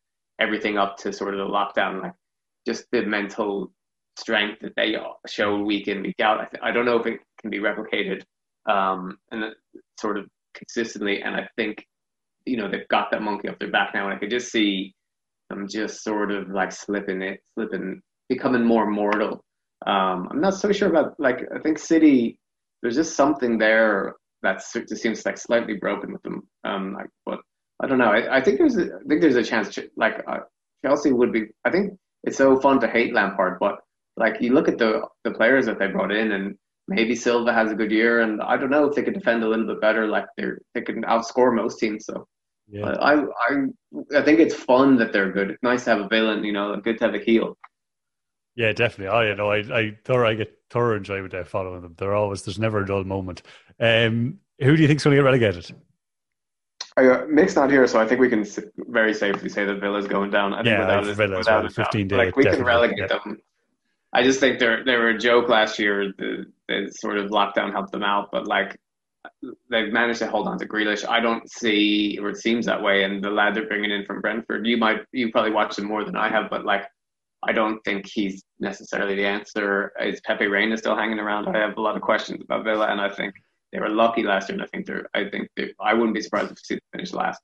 [0.40, 2.12] everything up to sort of the lockdown, like
[2.66, 3.72] just the mental
[4.18, 4.94] strength that they
[5.26, 6.40] show week in week out.
[6.40, 8.22] I, th- I don't know if it can be replicated,
[8.68, 9.44] um, and
[10.00, 11.22] sort of consistently.
[11.22, 11.84] And I think,
[12.46, 14.06] you know, they've got that monkey off their back now.
[14.06, 14.94] And I could just see
[15.50, 19.44] them just sort of like slipping it, slipping, becoming more mortal.
[19.86, 22.38] Um, I'm not so sure about like, I think City,
[22.82, 24.14] there's just something there
[24.44, 26.46] that's it seems like slightly broken with them.
[26.64, 27.40] Um, like, but
[27.82, 28.12] I don't know.
[28.12, 29.76] I, I think there's a, I think there's a chance.
[29.96, 30.40] Like uh,
[30.84, 31.46] Chelsea would be.
[31.64, 33.80] I think it's so fun to hate Lampard, but
[34.16, 37.72] like you look at the the players that they brought in, and maybe Silva has
[37.72, 40.06] a good year, and I don't know if they could defend a little bit better.
[40.06, 42.06] Like they're they can outscore most teams.
[42.06, 42.26] So
[42.68, 42.86] yeah.
[42.86, 43.50] I I
[44.16, 45.50] I think it's fun that they're good.
[45.50, 47.56] It's nice to have a villain, you know, good to have a heel.
[48.56, 49.16] Yeah, definitely.
[49.16, 51.94] Oh, you know, I I thorough I get thorough enjoyment out following them.
[51.98, 53.42] They're always there's never a dull moment.
[53.80, 55.74] Um, who do you think's going to get relegated?
[56.96, 60.30] Uh, Mick's not here, so I think we can very safely say that Villa's going
[60.30, 60.54] down.
[60.54, 62.16] I think yeah, without, it, Villa without well, 15 days.
[62.16, 63.06] Like we can relegate yeah.
[63.06, 63.38] them.
[64.12, 66.12] I just think they're they were a joke last year.
[66.16, 68.78] The, the sort of lockdown helped them out, but like
[69.70, 71.06] they've managed to hold on to Grealish.
[71.08, 73.02] I don't see, or it seems that way.
[73.02, 76.04] And the lad they're bringing in from Brentford, you might you probably watched him more
[76.04, 76.84] than I have, but like
[77.46, 79.92] I don't think he's necessarily the answer.
[80.00, 81.48] Is Pepe Reina still hanging around?
[81.48, 83.34] I have a lot of questions about Villa, and I think
[83.72, 85.08] they were lucky last year, and I think they're.
[85.14, 87.40] I think they, I wouldn't be surprised if they finish last.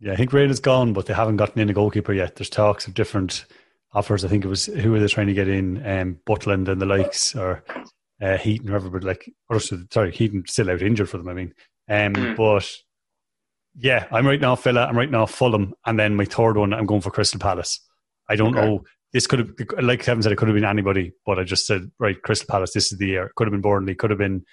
[0.00, 2.36] Yeah, I think Reina's gone, but they haven't gotten in a goalkeeper yet.
[2.36, 3.44] There's talks of different
[3.92, 4.24] offers.
[4.24, 5.86] I think it was who were they trying to get in?
[5.86, 7.62] Um, Butland and the likes, or
[8.22, 8.88] uh, Heaton, whoever.
[8.88, 11.28] But like, or sorry, Heaton still out injured for them.
[11.28, 11.54] I mean,
[11.88, 12.36] um, mm.
[12.36, 12.68] but
[13.76, 14.86] yeah, I'm right now Villa.
[14.86, 17.80] I'm right now Fulham, and then my third one, I'm going for Crystal Palace.
[18.28, 18.66] I don't okay.
[18.66, 19.50] know this could have,
[19.82, 22.72] like Kevin said, it could have been anybody, but I just said, right, Crystal Palace,
[22.72, 23.26] this is the year.
[23.26, 24.44] It Could have been Burnley, could have been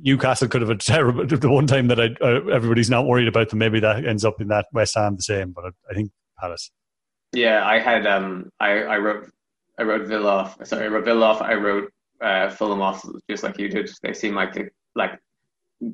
[0.00, 1.26] Newcastle, could have been terrible.
[1.26, 4.40] The one time that I, uh, everybody's not worried about them, maybe that ends up
[4.40, 6.70] in that West Ham the same, but I, I think Palace.
[7.32, 9.30] Yeah, I had, um, I, I wrote,
[9.78, 10.66] I wrote Villa off.
[10.66, 11.42] Sorry, I wrote Villa off.
[11.42, 11.90] I wrote
[12.20, 13.90] uh, Fulham off, just like you did.
[14.02, 15.18] They seem like they, like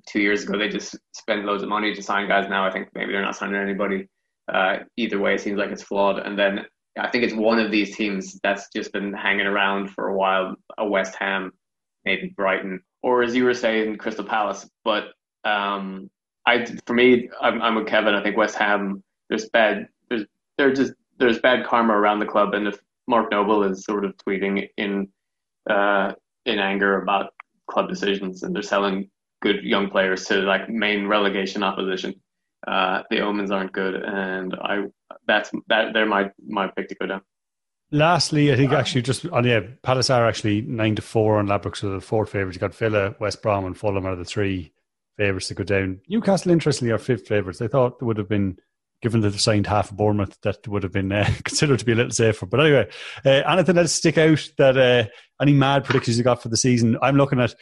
[0.09, 2.49] two years ago they just spent loads of money to sign guys.
[2.49, 4.09] Now I think maybe they're not signing anybody.
[4.53, 6.19] Uh, either way, it seems like it's flawed.
[6.19, 6.67] And then
[6.99, 10.55] I think it's one of these teams that's just been hanging around for a while.
[10.79, 11.53] A West Ham,
[12.05, 14.69] maybe Brighton, or as you were saying, Crystal Palace.
[14.85, 15.09] But
[15.45, 16.11] um,
[16.47, 18.15] I, for me, I'm, I'm with Kevin.
[18.15, 19.03] I think West Ham.
[19.29, 19.89] There's bad.
[20.09, 20.25] There's
[20.57, 22.79] there's just there's bad karma around the club, and if
[23.09, 25.09] Mark Noble is sort of tweeting in
[25.69, 26.13] uh,
[26.47, 27.33] in anger about
[27.69, 29.11] club decisions, and they're selling
[29.43, 32.15] good young players to like main relegation opposition
[32.67, 34.85] uh, the omens aren't good, and I
[35.27, 37.23] that's that they're my my pick to go down.
[37.91, 41.77] Lastly, I think actually just on yeah, Palace are actually nine to four on Ladbrokes,
[41.77, 42.57] so the fourth favourites.
[42.57, 44.73] You got Villa, West Brom, and Fulham are the three
[45.17, 46.01] favourites to go down.
[46.09, 47.59] Newcastle, interestingly, are fifth favourites.
[47.59, 48.59] They thought they would have been
[49.05, 51.93] given that they signed half of Bournemouth, that would have been uh, considered to be
[51.93, 52.47] a little safer.
[52.47, 52.89] But anyway,
[53.25, 55.05] uh, anything else stick out that uh,
[55.41, 56.97] any mad predictions you got for the season?
[57.03, 57.55] I'm looking at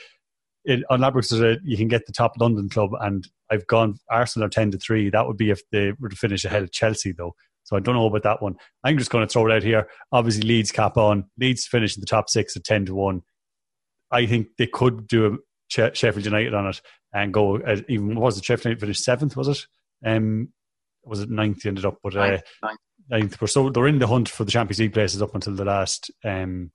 [0.64, 1.58] it, on Ladbrokes.
[1.64, 5.10] You can get the top London club, and I've gone Arsenal are ten to three.
[5.10, 7.34] That would be if they were to finish ahead of Chelsea, though.
[7.64, 8.56] So I don't know about that one.
[8.84, 9.88] I'm just going to throw it out here.
[10.10, 11.24] Obviously, Leeds cap on.
[11.38, 13.22] Leeds finish in the top six at ten to one.
[14.10, 16.80] I think they could do a Sheffield United on it
[17.14, 19.36] and go as even was it Sheffield United finished seventh?
[19.36, 19.66] Was it?
[20.04, 20.52] Um,
[21.04, 21.64] was it ninth?
[21.64, 22.78] Ended up, but uh, ninth, ninth.
[23.10, 23.50] ninth.
[23.50, 26.70] So they're in the hunt for the Champions League places up until the last um,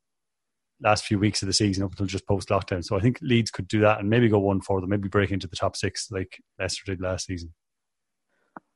[0.82, 2.84] last few weeks of the season up until just post lockdown.
[2.84, 5.32] So I think Leeds could do that and maybe go one for them, maybe break
[5.32, 7.54] into the top six like Leicester did last season.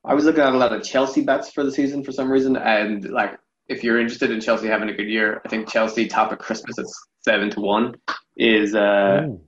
[0.04, 2.58] I was looking at a lot of Chelsea bets for the season for some reason,
[2.58, 3.38] and like
[3.68, 6.78] if you're interested in Chelsea having a good year, I think Chelsea top of Christmas
[6.80, 6.86] at
[7.24, 7.96] seven to one
[8.36, 9.42] is uh, Ooh.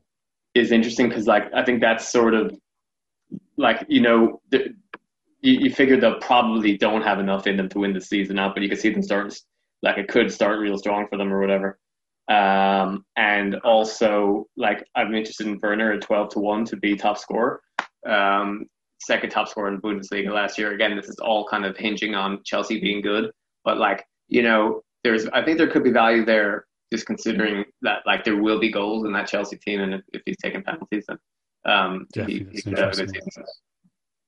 [0.54, 2.56] is interesting because like I think that's sort of
[3.58, 4.76] like you know the,
[5.42, 8.54] you, you figure they'll probably don't have enough in them to win the season out,
[8.54, 9.36] but you can see them start
[9.82, 11.80] like it could start real strong for them or whatever.
[12.30, 17.18] Um, and also, like, I'm interested in Werner at 12 to 1 to be top
[17.18, 17.62] scorer.
[18.08, 18.66] Um,
[19.00, 20.74] second top scorer in Bundesliga last year.
[20.74, 23.32] Again, this is all kind of hinging on Chelsea being good.
[23.66, 28.00] But, like, you know, there's, I think there could be value there just considering that,
[28.06, 29.82] like, there will be goals in that Chelsea team.
[29.82, 31.18] And if, if he's taking penalties, then
[31.66, 33.44] um, he, he could have a good season.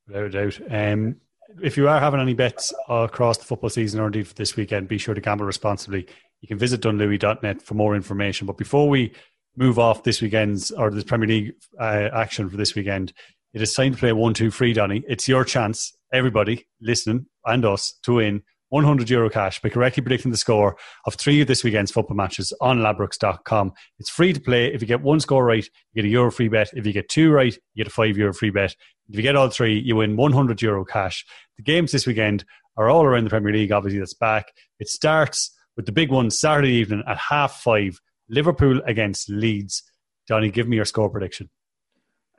[0.07, 0.59] Without doubt.
[0.69, 1.15] Um,
[1.61, 4.87] if you are having any bets across the football season or indeed for this weekend,
[4.87, 6.07] be sure to gamble responsibly.
[6.45, 8.45] You can visit dunlewey.net for more information.
[8.45, 9.11] But before we
[9.57, 13.13] move off this weekend's or this Premier League uh, action for this weekend,
[13.55, 15.03] it is time to play one, two, free, Donny.
[15.07, 20.29] It's your chance, everybody listening and us, to win 100 euro cash by correctly predicting
[20.29, 20.77] the score
[21.07, 23.73] of three of this weekend's football matches on ladbrokes.com.
[23.97, 24.71] It's free to play.
[24.71, 26.69] If you get one score right, you get a euro free bet.
[26.75, 28.75] If you get two right, you get a five euro free bet.
[29.09, 31.25] If you get all three, you win 100 euro cash.
[31.57, 32.45] The games this weekend
[32.77, 34.51] are all around the Premier League, obviously, that's back.
[34.79, 39.83] It starts with the big one Saturday evening at half five, Liverpool against Leeds.
[40.27, 41.49] Johnny, give me your score prediction.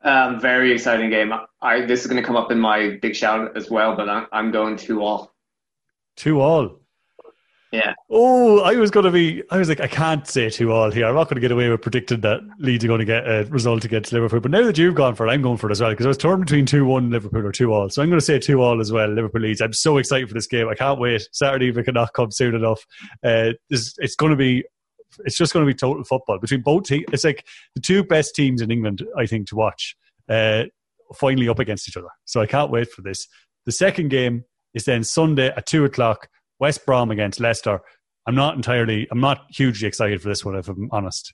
[0.02, 1.32] Um, very exciting game.
[1.62, 4.26] I this is going to come up in my big shout as well, but I'm,
[4.32, 5.34] I'm going two all.
[6.16, 6.80] Two all.
[7.72, 7.94] Yeah.
[8.08, 9.42] Oh, I was going to be.
[9.50, 11.06] I was like, I can't say two all here.
[11.06, 13.44] I'm not going to get away with predicting that Leeds are going to get a
[13.50, 14.40] result against Liverpool.
[14.40, 16.10] But now that you've gone for it, I'm going for it as well because I
[16.10, 17.90] was torn between two one Liverpool or two all.
[17.90, 19.08] So I'm going to say two all as well.
[19.08, 19.60] Liverpool Leeds.
[19.60, 20.68] I'm so excited for this game.
[20.68, 21.28] I can't wait.
[21.32, 22.86] Saturday if it cannot come soon enough.
[23.24, 24.64] Uh, this, it's going to be.
[25.24, 27.06] It's just going to be total football between both teams.
[27.12, 29.96] It's like the two best teams in England, I think, to watch.
[30.28, 30.64] Uh,
[31.14, 32.08] finally up against each other.
[32.24, 33.26] So I can't wait for this.
[33.64, 36.28] The second game is then Sunday at two o'clock.
[36.58, 37.80] West Brom against Leicester.
[38.26, 41.32] I'm not entirely, I'm not hugely excited for this one, if I'm honest.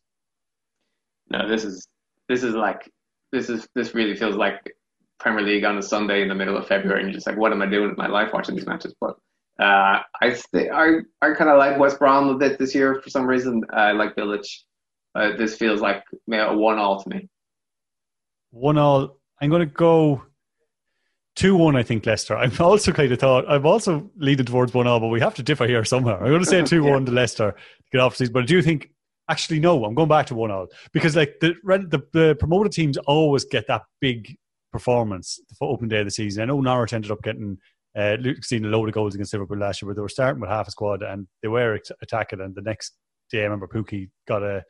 [1.31, 1.89] No, this is
[2.29, 2.91] this is like
[3.33, 4.75] this is this really feels like
[5.19, 7.53] Premier League on a Sunday in the middle of February, and you're just like, what
[7.53, 8.95] am I doing with my life watching these matches?
[9.01, 9.17] But
[9.59, 13.09] uh, I st- I I kind of like West Brom a bit this year for
[13.09, 13.63] some reason.
[13.73, 14.47] I like Bilić.
[15.15, 17.29] Uh, this feels like a one all to me.
[18.51, 19.19] One all.
[19.41, 20.23] I'm going to go
[21.37, 21.77] two one.
[21.77, 22.37] I think Leicester.
[22.37, 25.43] I'm also kind of thought I'm also leaning towards one all, but we have to
[25.43, 26.17] differ here somewhere.
[26.17, 27.07] I'm going to say two one yeah.
[27.07, 27.57] to Leicester to
[27.91, 28.91] get off season, but I do think
[29.29, 29.85] actually no.
[29.85, 33.67] I'm going back to one all because like the the, the promoted teams always get
[33.69, 34.37] that big
[34.73, 36.43] performance the open day of the season.
[36.43, 37.59] I know Norwich ended up getting.
[37.95, 40.49] Uh, seen a load of goals against Liverpool last year, where they were starting with
[40.49, 42.41] half a squad and they were attacking.
[42.41, 42.95] And the next
[43.31, 44.63] day, I remember Pukki got a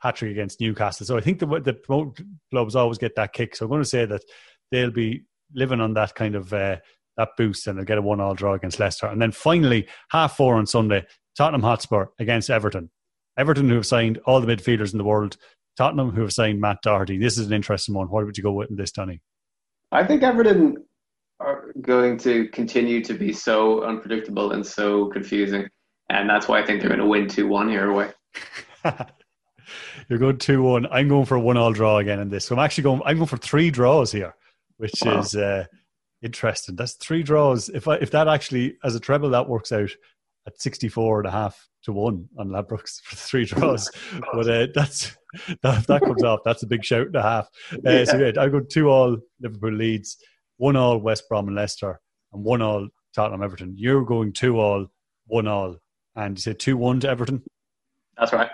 [0.00, 1.06] hat trick against Newcastle.
[1.06, 3.56] So I think the the promoted clubs always get that kick.
[3.56, 4.22] So I'm going to say that
[4.70, 6.76] they'll be living on that kind of uh,
[7.16, 9.06] that boost, and they'll get a one-all draw against Leicester.
[9.06, 11.06] And then finally, half four on Sunday,
[11.36, 12.90] Tottenham Hotspur against Everton.
[13.38, 15.36] Everton, who have signed all the midfielders in the world.
[15.76, 17.18] Tottenham, who have signed Matt Doherty.
[17.18, 18.08] This is an interesting one.
[18.08, 19.20] What would you go with in this, Donny?
[19.92, 20.84] I think Everton
[21.38, 25.68] are going to continue to be so unpredictable and so confusing,
[26.08, 28.10] and that's why I think they're going to win two one here away.
[30.08, 30.86] You're going two one.
[30.86, 32.46] I'm going for a one all draw again in this.
[32.46, 33.02] So I'm actually going.
[33.04, 34.34] I'm going for three draws here
[34.78, 35.18] which wow.
[35.18, 35.64] is uh,
[36.22, 36.76] interesting.
[36.76, 37.68] That's three draws.
[37.68, 39.90] If I, if that actually as a treble that works out
[40.46, 43.90] at 64 and a half to one on Ladbrokes for three draws.
[44.32, 45.16] but uh, that's
[45.62, 46.40] that, that comes off.
[46.44, 47.48] That's a big shout and a half.
[47.72, 48.04] Uh, yeah.
[48.04, 50.18] So yeah, I go two all Liverpool leads,
[50.56, 52.00] one all West Brom and Leicester,
[52.32, 53.74] and one all Tottenham Everton.
[53.76, 54.86] You're going two all,
[55.26, 55.76] one all,
[56.14, 57.42] and you say two one to Everton.
[58.16, 58.50] That's right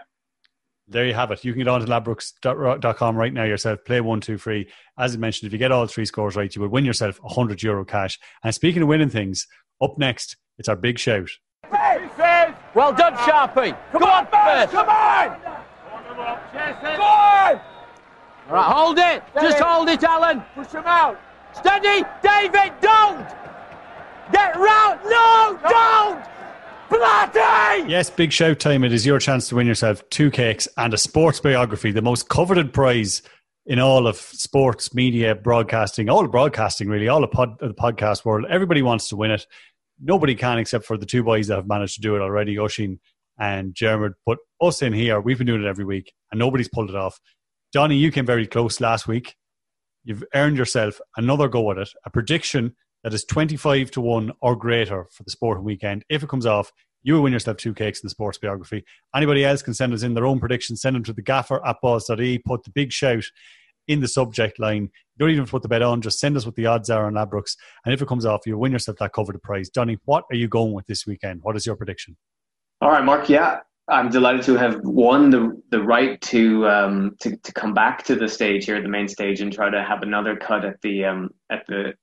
[0.89, 1.45] there you have it.
[1.45, 3.81] You can get on to ladbrokes.com right now yourself.
[3.85, 4.69] Play one, two, one, two, three.
[4.99, 7.63] As I mentioned, if you get all three scores right, you would win yourself 100
[7.63, 8.19] euro cash.
[8.45, 9.47] And speaking of winning things,
[9.81, 11.29] up next, it's our big shout.
[12.75, 13.77] Well done, Sharpie.
[13.93, 15.41] Come Go on, on Come on.
[16.97, 17.61] Go on.
[18.49, 19.23] All right, hold it.
[19.31, 19.47] Steady.
[19.47, 20.43] Just hold it, Alan.
[20.55, 21.21] Push him out.
[21.55, 22.73] Steady, David.
[22.81, 23.27] Don't.
[24.33, 25.01] Get round.
[25.05, 26.25] No, don't.
[27.89, 28.85] Yes, big shout time.
[28.85, 32.29] It is your chance to win yourself two cakes and a sports biography, the most
[32.29, 33.23] coveted prize
[33.65, 38.45] in all of sports, media, broadcasting, all broadcasting, really, all of pod, the podcast world.
[38.51, 39.47] Everybody wants to win it.
[40.01, 42.99] Nobody can except for the two boys that have managed to do it already, Oshin
[43.39, 44.13] and Dermot.
[44.27, 47.21] But us in here, we've been doing it every week and nobody's pulled it off.
[47.73, 49.35] Donny, you came very close last week.
[50.05, 52.75] You've earned yourself another go at it, a prediction
[53.05, 56.05] that is 25 to 1 or greater for the sporting weekend.
[56.09, 58.85] If it comes off, you will win yourself two cakes in the sports biography.
[59.15, 60.81] Anybody else can send us in their own predictions.
[60.81, 62.39] Send them to the gaffer at balls.ie.
[62.47, 63.25] Put the big shout
[63.89, 64.83] in the subject line.
[64.83, 66.01] You don't even put the bet on.
[66.01, 67.57] Just send us what the odds are on Ladbrokes.
[67.85, 69.69] And if it comes off, you'll win yourself that coveted prize.
[69.69, 71.41] Donny, what are you going with this weekend?
[71.43, 72.17] What is your prediction?
[72.81, 73.29] All right, Mark.
[73.29, 78.05] Yeah, I'm delighted to have won the the right to um to, to come back
[78.05, 81.05] to the stage here, the main stage, and try to have another cut at the
[81.05, 81.95] um at the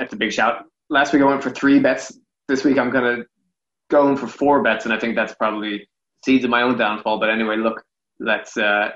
[0.00, 0.64] at the big shout.
[0.88, 2.18] Last week I went for three bets.
[2.48, 3.24] This week I'm to
[3.90, 5.88] go in for four bets, and I think that's probably
[6.24, 7.20] seeds of my own downfall.
[7.20, 7.82] But anyway, look,
[8.18, 8.90] let's uh,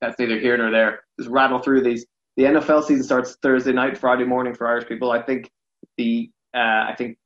[0.00, 1.00] that's neither here nor there.
[1.18, 2.06] Just rattle through these.
[2.36, 5.10] The NFL season starts Thursday night, Friday morning for Irish people.
[5.10, 5.50] I think
[5.96, 7.16] the uh, I think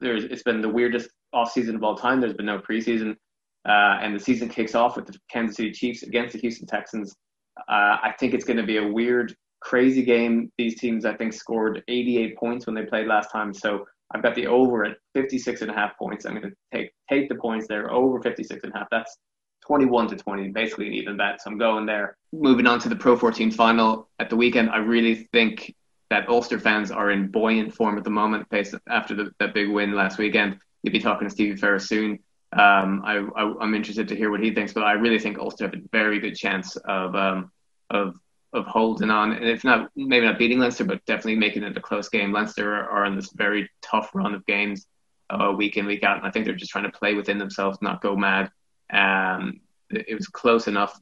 [0.00, 2.20] there's it's been the weirdest off season of all time.
[2.20, 3.12] There's been no preseason,
[3.68, 7.14] uh, and the season kicks off with the Kansas City Chiefs against the Houston Texans.
[7.68, 10.52] Uh, I think it's going to be a weird crazy game.
[10.58, 13.52] These teams, I think, scored 88 points when they played last time.
[13.52, 16.26] So I've got the over at 56 and a half points.
[16.26, 18.86] I'm going to take take the points there over 56 and a half.
[18.90, 19.16] That's
[19.66, 21.40] 21 to 20, basically an even bet.
[21.40, 22.16] So I'm going there.
[22.32, 25.74] Moving on to the Pro 14 final at the weekend, I really think
[26.10, 29.70] that Ulster fans are in buoyant form at the moment, based after the, that big
[29.70, 30.58] win last weekend.
[30.82, 32.18] You'll be talking to Stevie Ferris soon.
[32.52, 35.74] Um, I, am interested to hear what he thinks, but I really think Ulster have
[35.74, 37.50] a very good chance of um,
[37.90, 38.14] of
[38.54, 41.80] of holding on, and if not, maybe not beating Leinster, but definitely making it a
[41.80, 42.32] close game.
[42.32, 44.86] Leinster are, in this very tough run of games,
[45.28, 47.78] uh, week in week out, and I think they're just trying to play within themselves,
[47.82, 48.50] not go mad.
[48.92, 50.98] Um, it, was close enough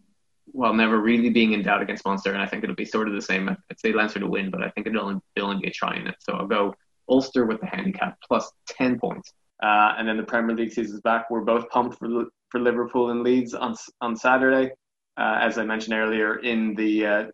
[0.47, 3.15] while never really being in doubt against Munster, and I think it'll be sort of
[3.15, 3.49] the same.
[3.49, 6.07] I'd say Leinster to win, but I think it'll only, only be a try in
[6.07, 6.17] it.
[6.21, 6.75] So I'll go
[7.09, 9.33] Ulster with the handicap plus ten points.
[9.63, 11.31] Uh, and then the Premier League season's back.
[11.31, 14.73] We're both pumped for for Liverpool and Leeds on on Saturday.
[15.17, 17.25] Uh, as I mentioned earlier, in the uh,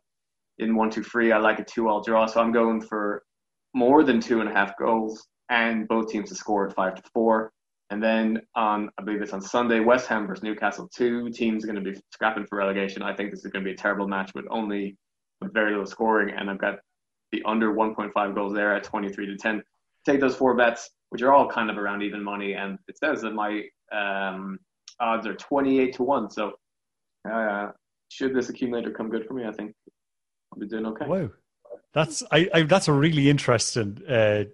[0.58, 3.22] in one two three, I like a two all draw, so I'm going for
[3.74, 7.02] more than two and a half goals and both teams to score at five to
[7.14, 7.52] four.
[7.90, 10.90] And then on, I believe it's on Sunday, West Ham versus Newcastle.
[10.94, 13.02] Two teams are going to be scrapping for relegation.
[13.02, 14.96] I think this is going to be a terrible match with only
[15.40, 16.80] with very little scoring, and I've got
[17.32, 19.62] the under 1.5 goals there at 23 to 10.
[20.04, 23.22] Take those four bets, which are all kind of around even money, and it says
[23.22, 24.58] that my um,
[25.00, 26.30] odds are 28 to one.
[26.30, 26.52] So,
[27.30, 27.68] uh,
[28.10, 29.74] should this accumulator come good for me, I think
[30.52, 31.06] I'll be doing okay.
[31.06, 31.30] Wow,
[31.92, 34.44] that's I, I that's a really interesting uh,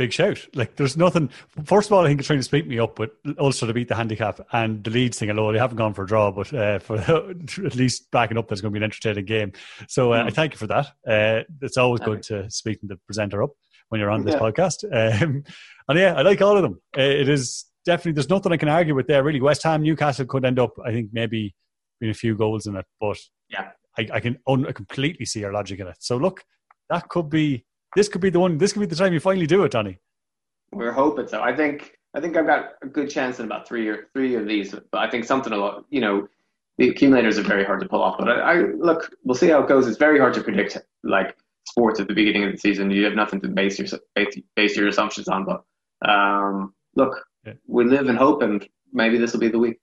[0.00, 0.46] big shout.
[0.54, 1.28] Like, there's nothing.
[1.64, 3.88] First of all, I think you're trying to speak me up, but also to beat
[3.88, 5.28] the handicap and the Leeds thing.
[5.30, 8.62] Although they haven't gone for a draw, but uh, for at least backing up, there's
[8.62, 9.52] going to be an entertaining game.
[9.88, 10.26] So uh, mm.
[10.26, 10.86] I thank you for that.
[11.06, 13.50] Uh, it's always good to speak the presenter up
[13.90, 14.40] when you're on this yeah.
[14.40, 14.84] podcast.
[15.22, 15.44] Um,
[15.86, 16.80] and yeah, I like all of them.
[16.96, 19.22] Uh, it is definitely there's nothing I can argue with there.
[19.22, 21.54] Really, West Ham, Newcastle could end up, I think, maybe
[22.00, 23.18] being a few goals in it, but
[23.50, 25.96] yeah, I, I can un- completely see your logic in it.
[26.00, 26.42] So look,
[26.88, 27.64] that could be
[27.96, 28.58] this could be the one.
[28.58, 29.98] This could be the time you finally do it, Donny.
[30.72, 31.42] We're hoping so.
[31.42, 34.46] I think I think I've got a good chance in about three or three of
[34.46, 34.74] these.
[34.92, 35.84] But I think something a lot.
[35.90, 36.28] You know,
[36.78, 38.16] the accumulators are very hard to pull off.
[38.18, 39.86] But I, I look, we'll see how it goes.
[39.86, 41.36] It's very hard to predict like
[41.66, 42.90] sports at the beginning of the season.
[42.90, 43.88] You have nothing to base your
[44.56, 45.44] base your assumptions on.
[45.44, 47.54] But um, look, yeah.
[47.66, 49.78] we live in hope, and maybe this will be the week.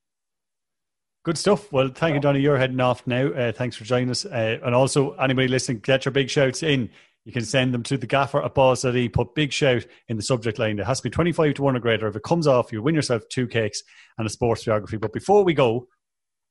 [1.27, 1.73] Good stuff.
[1.73, 2.39] Well, thank you, Donny.
[2.39, 3.27] You're heading off now.
[3.27, 4.23] Uh, thanks for joining us.
[4.23, 6.89] Uh, and also, anybody listening, get your big shouts in.
[7.25, 9.09] You can send them to the gaffer at balls.ie.
[9.09, 10.79] Put big shout in the subject line.
[10.79, 12.07] It has to be 25 to 1 or greater.
[12.07, 13.83] If it comes off, you win yourself two cakes
[14.17, 14.95] and a sports geography.
[14.95, 15.89] But before we go,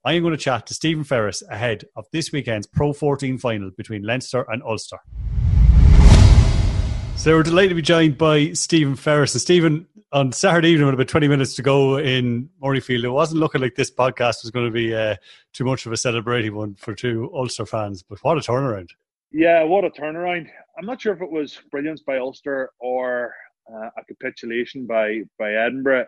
[0.05, 3.71] I am going to chat to Stephen Ferris ahead of this weekend's Pro 14 final
[3.79, 4.99] between Leinster and Ulster.
[7.17, 9.35] So we're delighted to be joined by Stephen Ferris.
[9.35, 13.41] And Stephen, on Saturday evening, with about 20 minutes to go in Murrayfield, it wasn't
[13.41, 15.17] looking like this podcast was going to be uh,
[15.53, 18.05] too much of a celebrating one for two Ulster fans.
[18.05, 18.91] But what a turnaround!
[19.33, 20.49] Yeah, what a turnaround.
[20.79, 23.35] I'm not sure if it was brilliance by Ulster or
[23.75, 26.07] uh, a capitulation by, by Edinburgh.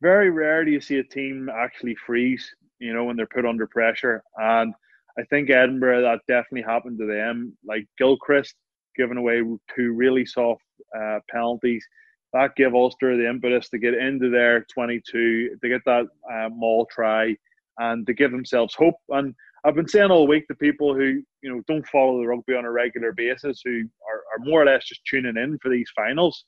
[0.00, 2.48] Very rare do you see a team actually freeze,
[2.78, 4.22] you know, when they're put under pressure.
[4.36, 4.72] And
[5.18, 7.56] I think Edinburgh, that definitely happened to them.
[7.64, 8.54] Like Gilchrist
[8.96, 9.42] giving away
[9.74, 10.62] two really soft
[10.96, 11.86] uh, penalties.
[12.32, 16.86] That gave Ulster the impetus to get into their 22, to get that uh, maul
[16.90, 17.36] try,
[17.78, 18.96] and to give themselves hope.
[19.10, 19.34] And
[19.64, 22.64] I've been saying all week to people who you know don't follow the rugby on
[22.64, 26.44] a regular basis, who are, are more or less just tuning in for these finals,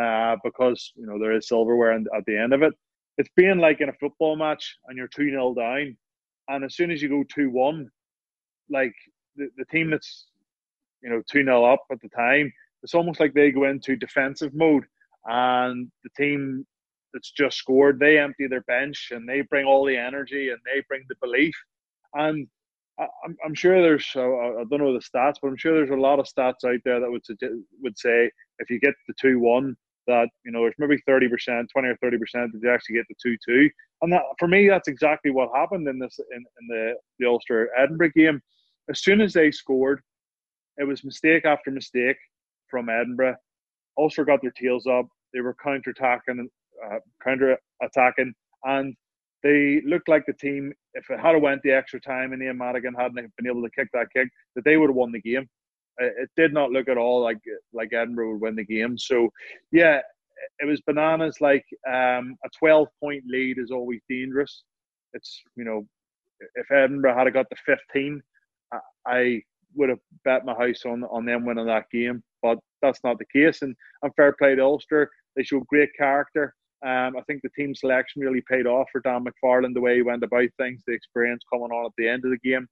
[0.00, 2.72] uh, because you know there is silverware at the end of it.
[3.18, 5.96] It's being like in a football match, and you're two 0 down,
[6.48, 7.90] and as soon as you go two one,
[8.70, 8.94] like
[9.36, 10.26] the, the team that's
[11.02, 14.54] you know two 0 up at the time, it's almost like they go into defensive
[14.54, 14.84] mode,
[15.26, 16.66] and the team
[17.12, 20.82] that's just scored, they empty their bench and they bring all the energy and they
[20.88, 21.54] bring the belief.
[22.14, 22.46] And
[22.98, 26.18] I'm, I'm sure there's I don't know the stats, but I'm sure there's a lot
[26.18, 27.24] of stats out there that would
[27.82, 29.76] would say if you get the two one
[30.06, 33.06] that you know there's maybe thirty percent, twenty or thirty percent that you actually get
[33.08, 33.70] the two two,
[34.02, 37.70] and that for me that's exactly what happened in this in, in the the Ulster
[37.76, 38.40] Edinburgh game.
[38.90, 40.02] As soon as they scored,
[40.78, 42.16] it was mistake after mistake
[42.68, 43.36] from Edinburgh.
[43.98, 45.06] Ulster got their tails up.
[45.34, 46.48] They were counter attacking,
[46.84, 48.32] uh, counter attacking,
[48.64, 48.94] and
[49.42, 50.72] they looked like the team.
[50.94, 53.88] If it had went the extra time and Ian Madigan hadn't been able to kick
[53.92, 55.48] that kick, that they would have won the game.
[55.98, 57.38] It did not look at all like
[57.72, 58.96] like Edinburgh would win the game.
[58.96, 59.28] So,
[59.72, 60.00] yeah,
[60.58, 61.36] it was bananas.
[61.40, 64.64] Like um, a twelve point lead is always dangerous.
[65.12, 65.86] It's you know,
[66.54, 68.22] if Edinburgh had got the fifteen,
[69.06, 69.42] I
[69.74, 72.22] would have bet my house on on them winning that game.
[72.42, 73.62] But that's not the case.
[73.62, 75.10] And, and fair play to Ulster.
[75.36, 76.54] They showed great character.
[76.84, 80.02] Um, I think the team selection really paid off for Dan McFarland, the way he
[80.02, 82.66] went about things, the experience coming on at the end of the game.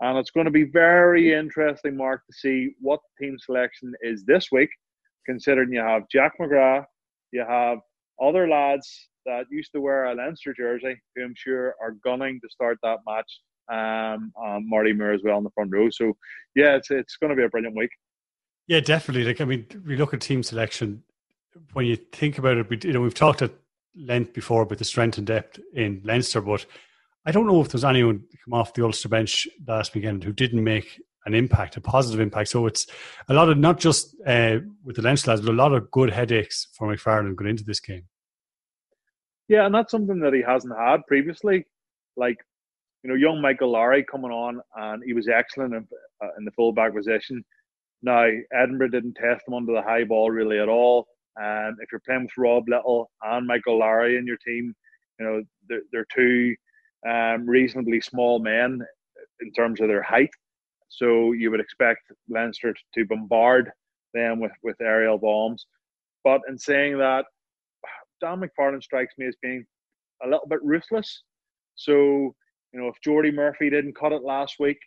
[0.00, 4.52] And it's going to be very interesting, Mark, to see what team selection is this
[4.52, 4.70] week,
[5.26, 6.84] considering you have Jack McGrath,
[7.32, 7.78] you have
[8.22, 12.48] other lads that used to wear a Leinster jersey, who I'm sure are gunning to
[12.48, 13.40] start that match.
[13.70, 15.90] Um, um, Marty Moore as well in the front row.
[15.90, 16.16] So,
[16.54, 17.90] yeah, it's it's going to be a brilliant week.
[18.66, 19.24] Yeah, definitely.
[19.24, 21.02] Like, I mean, we look at team selection
[21.72, 23.52] when you think about it, we, you know, we've talked at
[23.96, 26.66] length before about the strength and depth in Leinster, but
[27.26, 30.62] I don't know if there's anyone come off the Ulster bench last weekend who didn't
[30.62, 32.48] make an impact, a positive impact.
[32.48, 32.86] So it's
[33.28, 36.10] a lot of not just uh, with the Leinster lads, but a lot of good
[36.10, 38.04] headaches for McFarland going into this game.
[39.48, 41.66] Yeah, and that's something that he hasn't had previously.
[42.16, 42.38] Like,
[43.02, 45.86] you know, young Michael Lowry coming on, and he was excellent in,
[46.22, 47.44] uh, in the fullback position.
[48.02, 51.06] Now, Edinburgh didn't test him under the high ball really at all.
[51.36, 54.74] And if you're playing with Rob Lyttle and Michael Lowry in your team,
[55.18, 56.54] you know they're, they're two
[57.08, 58.80] um, reasonably small men
[59.40, 60.30] in terms of their height.
[60.88, 63.70] So you would expect Leinster to bombard
[64.14, 65.66] them with, with aerial bombs.
[66.24, 67.24] But in saying that,
[68.20, 69.64] Dan McFarland strikes me as being
[70.24, 71.22] a little bit ruthless.
[71.76, 72.34] So,
[72.72, 74.78] you know, if Jordi Murphy didn't cut it last week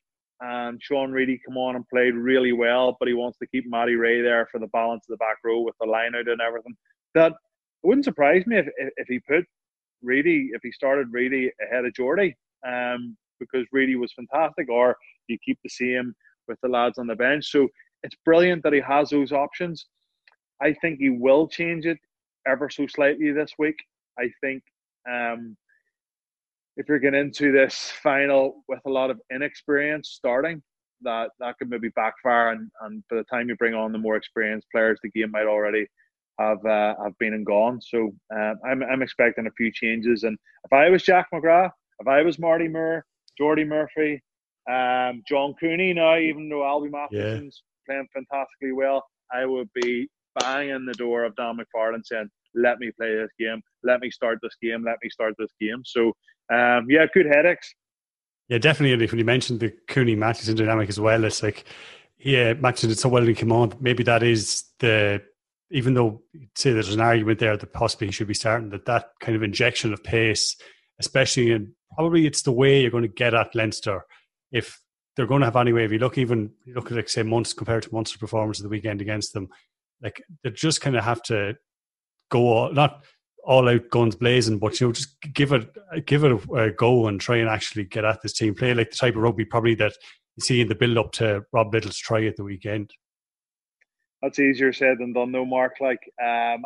[0.41, 3.95] and Sean Reidy come on and played really well, but he wants to keep Matty
[3.95, 6.75] Rea there for the balance of the back row with the line out and everything,
[7.15, 9.45] that it wouldn't surprise me if, if, he put
[10.01, 12.33] Reidy, if he started Reidy ahead of Jordi,
[12.67, 14.95] um, because Reidy was fantastic, or
[15.27, 16.13] you keep the same
[16.47, 17.49] with the lads on the bench.
[17.49, 17.67] So
[18.03, 19.87] it's brilliant that he has those options.
[20.61, 21.97] I think he will change it
[22.47, 23.77] ever so slightly this week.
[24.19, 24.63] I think
[25.09, 25.55] um,
[26.81, 30.61] if you're getting into this final with a lot of inexperience starting,
[31.03, 34.15] that that could maybe backfire, and, and by the time you bring on the more
[34.15, 35.85] experienced players, the game might already
[36.39, 37.79] have uh, have been and gone.
[37.81, 40.23] So um, I'm I'm expecting a few changes.
[40.23, 43.05] And if I was Jack McGrath, if I was Marty Moore,
[43.39, 44.21] Jordi Murphy,
[44.69, 47.93] um, John Cooney now, even though Alby Mathewson's yeah.
[47.93, 50.09] playing fantastically well, I would be
[50.39, 54.39] banging the door of Don McFarland saying, let me play this game, let me start
[54.41, 55.81] this game, let me start this game.
[55.85, 56.13] So,
[56.53, 57.73] um, yeah, good headaches.
[58.49, 59.05] Yeah, definitely.
[59.07, 61.65] When you mentioned the Cooney Mathewson dynamic as well, it's like,
[62.17, 63.73] yeah, Mathewson did so well came on.
[63.79, 65.21] Maybe that is the,
[65.71, 66.21] even though
[66.55, 69.43] say there's an argument there that possibly he should be starting, that that kind of
[69.43, 70.57] injection of pace,
[70.99, 74.05] especially in probably it's the way you're going to get at Leinster.
[74.51, 74.81] If
[75.15, 77.23] they're going to have any way, if you look even you look at like say
[77.23, 79.47] months compared to Munster's performance of the weekend against them,
[80.01, 81.55] like they just kind of have to
[82.31, 83.03] go all, not
[83.43, 85.69] all out guns blazing, but you know just give it
[86.05, 88.55] give it a, go and try and actually get at this team.
[88.55, 89.93] Play like the type of rugby probably that
[90.35, 92.91] you see in the build up to Rob Lyttle's try at the weekend.
[94.23, 95.75] That's easier said than done, though, Mark.
[95.81, 96.63] Like, um,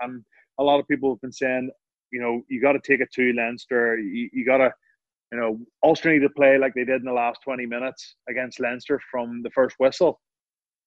[0.00, 0.24] and
[0.58, 1.70] a lot of people have been saying
[2.14, 3.98] you know, you got to take it to Leinster.
[3.98, 4.72] You, you got to,
[5.32, 8.60] you know, Ulster need to play like they did in the last 20 minutes against
[8.60, 10.20] Leinster from the first whistle.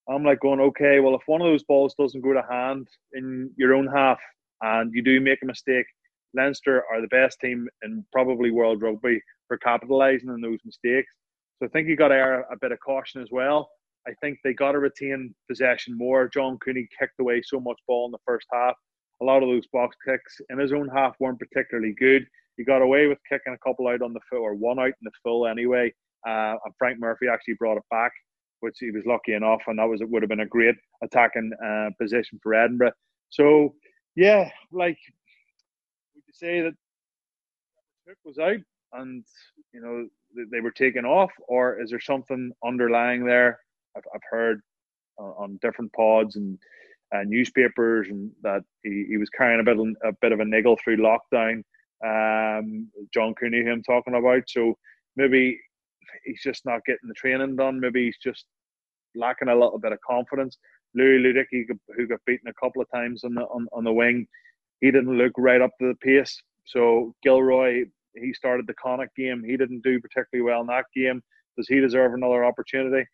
[0.09, 3.51] I'm like going, okay, well, if one of those balls doesn't go to hand in
[3.57, 4.19] your own half
[4.61, 5.85] and you do make a mistake,
[6.33, 11.11] Leinster are the best team in probably world rugby for capitalising on those mistakes.
[11.59, 13.69] So I think you got to err a bit of caution as well.
[14.07, 16.29] I think they got to retain possession more.
[16.29, 18.75] John Cooney kicked away so much ball in the first half
[19.21, 22.25] a lot of those box kicks in his own half weren't particularly good.
[22.57, 25.03] He got away with kicking a couple out on the full or one out in
[25.03, 25.93] the full anyway.
[26.27, 28.11] Uh, and Frank Murphy actually brought it back,
[28.59, 31.51] which he was lucky enough, and that was it would have been a great attacking
[31.65, 32.93] uh, position for Edinburgh.
[33.29, 33.75] So
[34.15, 34.97] yeah, like
[36.15, 36.73] would you say that
[38.07, 38.59] Cook was out
[38.93, 39.23] and
[39.73, 40.07] you know
[40.51, 43.59] they were taken off, or is there something underlying there?
[43.95, 44.61] I've, I've heard
[45.17, 46.57] on different pods and
[47.13, 50.77] uh, newspapers and that he, he was carrying a bit, a bit of a niggle
[50.83, 51.63] through lockdown.
[52.05, 54.43] Um, John Cooney, him talking about.
[54.47, 54.77] So
[55.15, 55.59] maybe
[56.23, 57.79] he's just not getting the training done.
[57.79, 58.45] Maybe he's just
[59.15, 60.57] lacking a little bit of confidence.
[60.95, 61.45] Louis Ludik,
[61.95, 64.27] who got beaten a couple of times on the on, on the wing,
[64.81, 66.41] he didn't look right up to the pace.
[66.65, 67.85] So Gilroy,
[68.15, 69.43] he started the Connacht game.
[69.43, 71.21] He didn't do particularly well in that game.
[71.55, 73.05] Does he deserve another opportunity?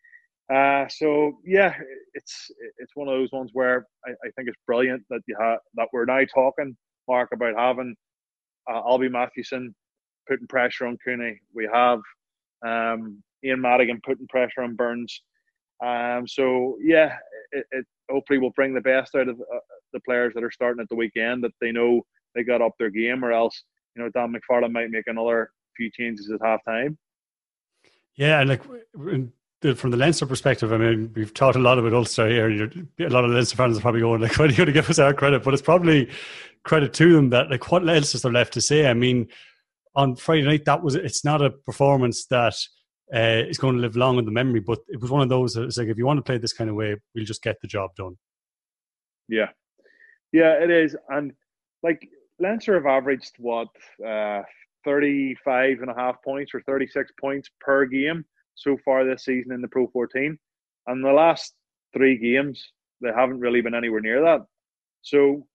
[0.52, 1.74] Uh, so yeah,
[2.12, 5.58] it's it's one of those ones where I, I think it's brilliant that you have
[5.74, 6.76] that we're now talking,
[7.08, 7.94] Mark, about having
[8.70, 9.74] uh, Alby Mathewson
[10.28, 11.40] putting pressure on Cooney.
[11.54, 12.00] We have
[12.66, 15.22] um, Ian Madigan putting pressure on Burns.
[15.84, 17.16] Um, so yeah,
[17.52, 19.58] it, it hopefully will bring the best out of uh,
[19.92, 22.02] the players that are starting at the weekend that they know
[22.34, 23.62] they got up their game, or else
[23.96, 26.96] you know Dan McFarland might make another few changes at half time.
[28.16, 28.62] Yeah, and like
[29.76, 32.48] from the Leinster perspective, I mean, we've talked a lot about Ulster here.
[32.48, 34.72] And a lot of Leinster fans are probably going, like, why are you going to
[34.72, 35.42] give us our credit?
[35.42, 36.10] But it's probably
[36.64, 38.86] credit to them that, like, what else is there left to say?
[38.88, 39.28] I mean,
[39.94, 42.56] on Friday night, that was it's not a performance that
[43.14, 45.56] uh, is going to live long in the memory, but it was one of those.
[45.56, 47.68] It's like if you want to play this kind of way, we'll just get the
[47.68, 48.16] job done.
[49.28, 49.48] Yeah,
[50.32, 51.32] yeah, it is, and
[51.82, 53.68] like Leinster have averaged what
[54.06, 54.42] uh,
[54.84, 58.24] 35 and a half points or 36 points per game
[58.54, 60.38] so far this season in the Pro 14.
[60.86, 61.54] And the last
[61.92, 64.40] three games, they haven't really been anywhere near that.
[65.02, 65.46] So,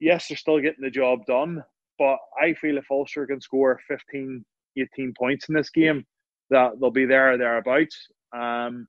[0.00, 1.62] yes, they're still getting the job done.
[1.98, 4.44] But I feel if Ulster can score 15,
[4.76, 6.04] 18 points in this game,
[6.50, 7.96] that they'll be there or thereabouts.
[8.36, 8.86] Um,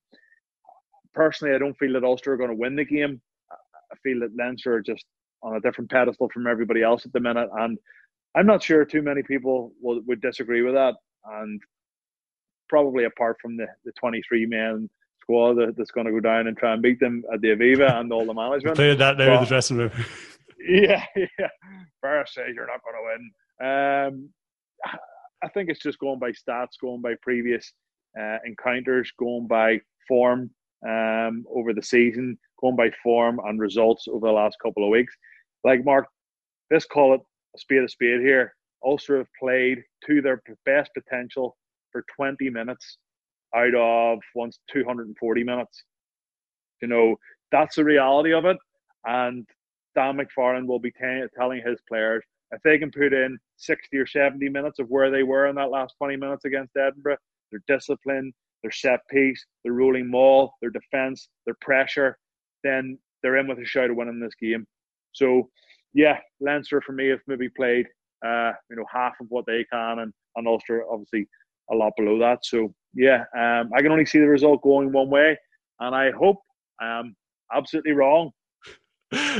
[1.13, 3.21] personally, I don't feel that Ulster are going to win the game.
[3.51, 5.05] I feel that Leinster are just
[5.43, 7.49] on a different pedestal from everybody else at the minute.
[7.57, 7.77] And
[8.35, 10.95] I'm not sure too many people will, would disagree with that.
[11.25, 11.61] And
[12.69, 14.89] probably apart from the, the 23 men,
[15.21, 17.99] squad that, that's going to go down and try and beat them at the Aviva
[17.99, 18.75] and all the management.
[18.75, 19.91] Played that there in the dressing room.
[20.67, 22.23] yeah, yeah.
[22.25, 23.31] Says you're not going to win.
[23.67, 24.29] Um,
[25.43, 27.73] I think it's just going by stats, going by previous
[28.19, 30.49] uh, encounters, going by form
[30.87, 35.13] um, over the season, going by form and results over the last couple of weeks.
[35.63, 36.07] Like Mark,
[36.71, 37.21] let's call it
[37.55, 38.53] a spade a spade here.
[38.85, 41.57] Ulster have played to their best potential
[41.91, 42.97] for 20 minutes
[43.55, 45.83] out of once 240 minutes.
[46.81, 47.15] You know,
[47.51, 48.57] that's the reality of it.
[49.05, 49.47] And
[49.95, 52.23] Dan McFarland will be t- telling his players
[52.53, 55.71] if they can put in 60 or 70 minutes of where they were in that
[55.71, 57.17] last 20 minutes against Edinburgh,
[57.51, 58.31] their discipline,
[58.61, 62.17] their set piece, their rolling maul, their defence, their pressure,
[62.63, 64.65] then they're in with a shot of winning this game.
[65.13, 65.49] So,
[65.93, 67.87] yeah, Leinster for me have maybe played,
[68.25, 71.27] uh, you know, half of what they can, and, and Ulster obviously
[71.71, 72.45] a lot below that.
[72.45, 75.37] So, yeah, um, I can only see the result going one way,
[75.79, 76.37] and I hope
[76.79, 77.15] I'm
[77.53, 78.31] absolutely wrong.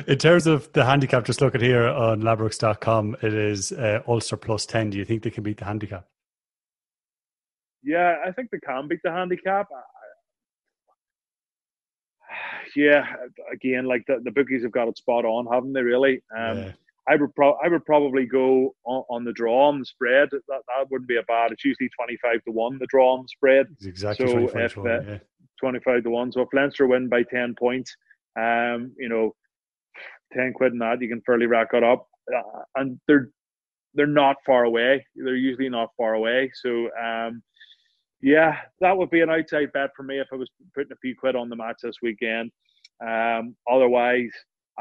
[0.07, 4.37] In terms of the handicap, just look at here on ladbrokes.com, it is uh, Ulster
[4.37, 4.91] plus 10.
[4.91, 6.05] Do you think they can beat the handicap?
[7.81, 9.67] Yeah, I think they can beat the handicap.
[12.75, 13.05] Yeah,
[13.51, 15.81] again, like the, the bookies have got it spot on, haven't they?
[15.81, 16.23] Really?
[16.35, 16.71] Um, yeah.
[17.07, 20.29] I would pro- I would probably go on, on, the draw on the spread.
[20.31, 21.51] That that wouldn't be a bad.
[21.51, 23.67] It's usually twenty five to one the draw on the spread.
[23.73, 25.17] It's exactly so 25 if, to one, uh, yeah.
[25.59, 26.31] twenty five to one.
[26.31, 27.95] So if Leinster win by ten points,
[28.39, 29.35] um, you know,
[30.31, 33.29] ten quid in that you can fairly rack it up, uh, and they're
[33.93, 35.05] they're not far away.
[35.15, 36.51] They're usually not far away.
[36.61, 37.43] So um,
[38.21, 41.15] yeah, that would be an outside bet for me if I was putting a few
[41.15, 42.51] quid on the match this weekend.
[43.05, 44.31] Um, otherwise,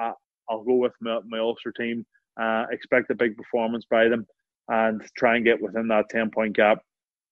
[0.01, 0.13] uh,
[0.49, 2.07] I'll go with my, my Ulster team.
[2.41, 4.27] Uh, expect a big performance by them
[4.69, 6.79] and try and get within that 10 point gap.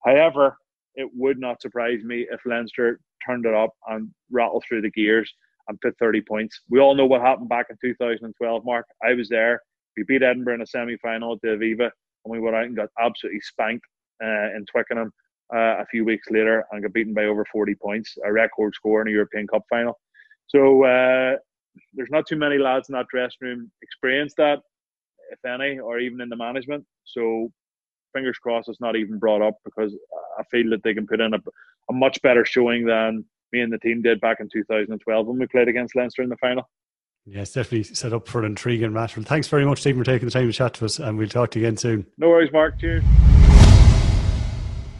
[0.04, 0.56] However,
[0.96, 5.32] it would not surprise me if Leinster turned it up and rattled through the gears
[5.70, 6.60] and put 30 points.
[6.68, 8.86] We all know what happened back in 2012, Mark.
[9.02, 9.62] I was there.
[9.96, 11.90] We beat Edinburgh in a semi final at the Aviva
[12.24, 13.86] and we went out and got absolutely spanked
[14.22, 15.12] uh, in Twickenham
[15.54, 19.00] uh, a few weeks later and got beaten by over 40 points, a record score
[19.00, 19.98] in a European Cup final.
[20.48, 21.36] So uh,
[21.94, 24.60] there's not too many lads in that dressing room experienced that,
[25.30, 26.84] if any, or even in the management.
[27.04, 27.50] So
[28.12, 29.96] fingers crossed it's not even brought up because
[30.38, 31.38] I feel that they can put in a,
[31.88, 35.46] a much better showing than me and the team did back in 2012 when we
[35.46, 36.68] played against Leinster in the final.
[37.26, 39.16] Yes, definitely set up for an intriguing match.
[39.16, 41.28] Well, thanks very much, Stephen, for taking the time to chat to us, and we'll
[41.28, 42.06] talk to you again soon.
[42.18, 42.80] No worries, Mark.
[42.80, 43.04] Cheers.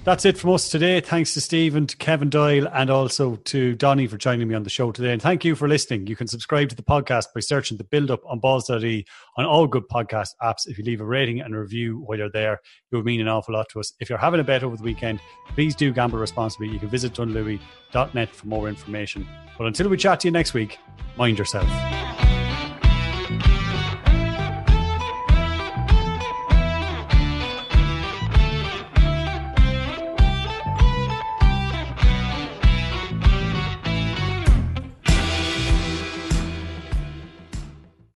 [0.03, 1.01] That's it from us today.
[1.01, 4.70] Thanks to Stephen, to Kevin Doyle, and also to Donny for joining me on the
[4.70, 5.12] show today.
[5.12, 6.07] And thank you for listening.
[6.07, 9.05] You can subscribe to the podcast by searching the build up on balls.ie
[9.36, 10.66] on all good podcast apps.
[10.66, 13.28] If you leave a rating and a review while you're there, it would mean an
[13.28, 13.92] awful lot to us.
[14.01, 16.70] If you're having a bet over the weekend, please do gamble responsibly.
[16.70, 19.28] You can visit dunlewey.net for more information.
[19.59, 20.78] But until we chat to you next week,
[21.18, 21.68] mind yourself.